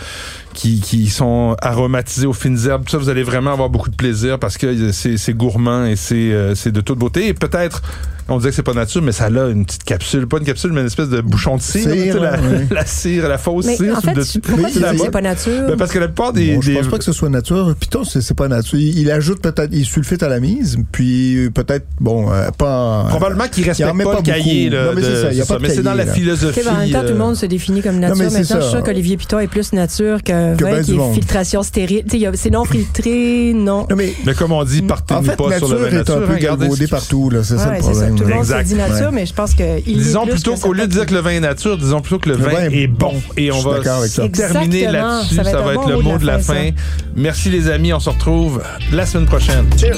qui, 0.60 0.82
qui 0.82 1.08
sont 1.08 1.56
aromatisés 1.62 2.28
aux 2.28 2.34
fines 2.34 2.58
herbes. 2.68 2.84
Tout 2.84 2.92
ça, 2.92 2.98
vous 2.98 3.08
allez 3.08 3.24
vraiment 3.24 3.54
avoir 3.54 3.70
beaucoup 3.70 3.90
de 3.90 3.96
plaisir 3.96 4.38
parce 4.40 4.58
que 4.58 4.92
c'est, 4.92 5.34
gourmand 5.34 5.86
et 5.86 5.96
c'est, 5.96 6.16
euh, 6.34 6.54
c'est 6.54 6.74
de 6.74 6.82
toute 6.82 7.00
beauté. 7.00 7.28
Et 7.30 7.34
peut-être, 7.34 7.82
on 8.28 8.38
disait 8.38 8.50
que 8.50 8.56
c'est 8.58 8.62
pas 8.64 8.74
nature, 8.74 9.02
mais 9.02 9.14
ça 9.14 9.26
a 9.28 9.30
une 9.48 9.66
petite 9.66 9.86
capsule, 9.86 10.28
pas 10.28 10.38
une 10.38 10.44
capsule, 10.44 10.74
mais 10.74 10.82
une 10.82 10.88
espèce 10.88 11.08
de 11.08 11.22
bouchon 11.22 11.56
de 11.56 11.62
cire. 11.62 11.88
La, 12.72 12.86
cire, 12.86 13.28
la 13.30 13.38
fausse 13.38 13.66
Mais 13.68 13.78
cire. 13.78 13.98
en 13.98 14.02
fait, 14.02 14.14
pourquoi 14.42 14.70
tu 14.70 14.80
que 14.82 14.98
c'est 14.98 15.10
pas 15.12 15.22
nature? 15.22 15.66
Ben, 15.68 15.78
parce 15.78 15.92
que 15.92 16.00
la 16.00 16.08
plupart 16.08 16.34
des. 16.34 16.56
Bon, 16.56 16.62
je 16.62 16.72
des- 16.72 16.78
pense 16.78 16.88
pas 16.88 16.98
que 16.98 17.04
ce 17.06 17.14
soit 17.14 17.30
nature. 17.30 17.74
Piton, 17.80 18.04
c'est 18.04 18.34
pas 18.34 18.48
nature. 18.50 18.78
Il, 18.78 19.00
il 19.00 19.10
ajoute 19.12 19.42
peut-être, 19.42 19.70
il 19.72 19.86
sulfite 19.86 20.22
à 20.24 20.28
la 20.30 20.40
mise, 20.42 20.78
puis 20.92 21.50
peut-être, 21.54 21.86
bon, 22.02 22.32
euh, 22.32 22.50
pas 22.52 23.04
en- 23.06 23.08
Probablement 23.08 23.48
qu'ils 23.48 23.64
Il 23.64 23.68
en 23.68 23.70
respectent 23.70 23.96
met 23.96 24.04
pas, 24.04 24.12
pas 24.12 24.18
le 24.18 24.24
cahier. 24.24 24.70
beaucoup. 24.70 24.76
Là, 24.84 24.86
Non, 24.88 24.92
mais 24.96 25.02
c'est 25.04 25.22
ça, 25.22 25.32
il 25.32 25.38
y 25.38 25.42
a 25.42 25.46
pas 25.46 25.58
de 25.58 25.62
mais 25.62 25.70
c'est 25.70 25.84
dans 25.84 25.94
la 25.94 26.06
philosophie. 26.06 26.60
En 26.68 26.78
même 26.78 26.92
temps, 26.92 27.02
tout 27.02 27.08
le 27.08 27.12
euh, 27.14 27.18
monde 27.18 27.36
se 27.36 27.46
définit 27.46 27.82
comme 27.82 28.00
nature. 28.00 28.18
mais 28.18 28.30
c'est 28.30 28.40
Maintenant, 28.40 28.58
je 28.58 28.62
suis 28.64 28.72
sûr 28.72 28.84
qu'Olivier 28.84 29.18
Piton 29.18 29.40
est 29.40 29.48
plus 29.48 29.74
nature 29.74 30.22
qu'un 30.52 30.58
Que 30.58 30.64
vin 30.66 30.72
ben 30.78 30.84
qui 30.84 30.92
est 30.92 30.96
monde. 30.96 31.14
filtration 31.14 31.64
stérile. 31.64 32.04
C'est 32.36 32.50
non 32.50 32.66
filtré, 32.66 33.54
non. 33.56 33.86
Non, 33.90 33.96
mais 33.96 34.14
Mais 34.26 34.34
comme 34.34 34.52
on 34.52 34.64
dit, 34.64 34.82
partez 34.82 35.14
en 35.14 35.22
fait, 35.24 35.36
pas 35.36 35.58
sur 35.58 35.68
le 35.70 35.76
nature 35.76 35.80
vin 35.80 35.88
est 35.88 35.92
nature. 35.94 36.16
un 36.18 36.22
peu 36.28 36.34
hein, 36.34 36.38
galvaudé 36.38 36.88
partout, 36.88 37.30
là. 37.30 37.44
C'est 37.44 37.58
ça 37.58 37.72
le 37.72 37.76
c'est 37.78 37.82
ça. 37.82 37.90
problème. 37.92 38.16
Tout 38.16 38.24
le 38.24 38.30
monde 38.36 38.46
se 38.46 38.52
Exact. 38.54 38.64
dit 38.68 38.76
nature, 38.76 38.96
Ouais. 39.08 39.12
mais 39.14 39.26
je 39.26 39.34
pense 39.34 39.54
que 39.54 39.80
il 39.88 39.98
Disons 39.98 40.24
est 40.24 40.30
plus 40.32 40.34
plutôt 40.42 40.56
qu'au 40.56 40.74
lieu 40.74 40.88
de 40.88 40.92
dire 40.92 41.06
que 41.06 41.14
le 41.14 41.20
vin 41.22 41.32
est 41.32 41.40
nature, 41.40 41.78
disons 41.78 42.02
plutôt 42.02 42.20
que 42.20 42.30
le 42.30 42.36
Le 42.36 42.44
vin 42.44 42.50
vin 42.52 42.70
est 42.70 42.84
est 42.84 42.88
bon. 42.88 43.14
Et 43.38 43.52
on 43.52 43.60
va 43.62 43.80
terminer 44.32 44.88
là-dessus. 44.92 45.36
Ça 45.36 45.44
va 45.44 45.74
être 45.74 45.86
un 45.88 45.90
le 45.90 46.02
mot 46.02 46.18
de 46.18 46.26
la 46.26 46.40
fin. 46.40 46.70
Merci 47.16 47.50
les 47.50 47.70
amis. 47.70 47.94
On 47.94 48.00
se 48.00 48.10
retrouve 48.10 48.62
la 48.92 49.06
semaine 49.06 49.26
prochaine. 49.28 49.66
Cheers! 49.78 49.98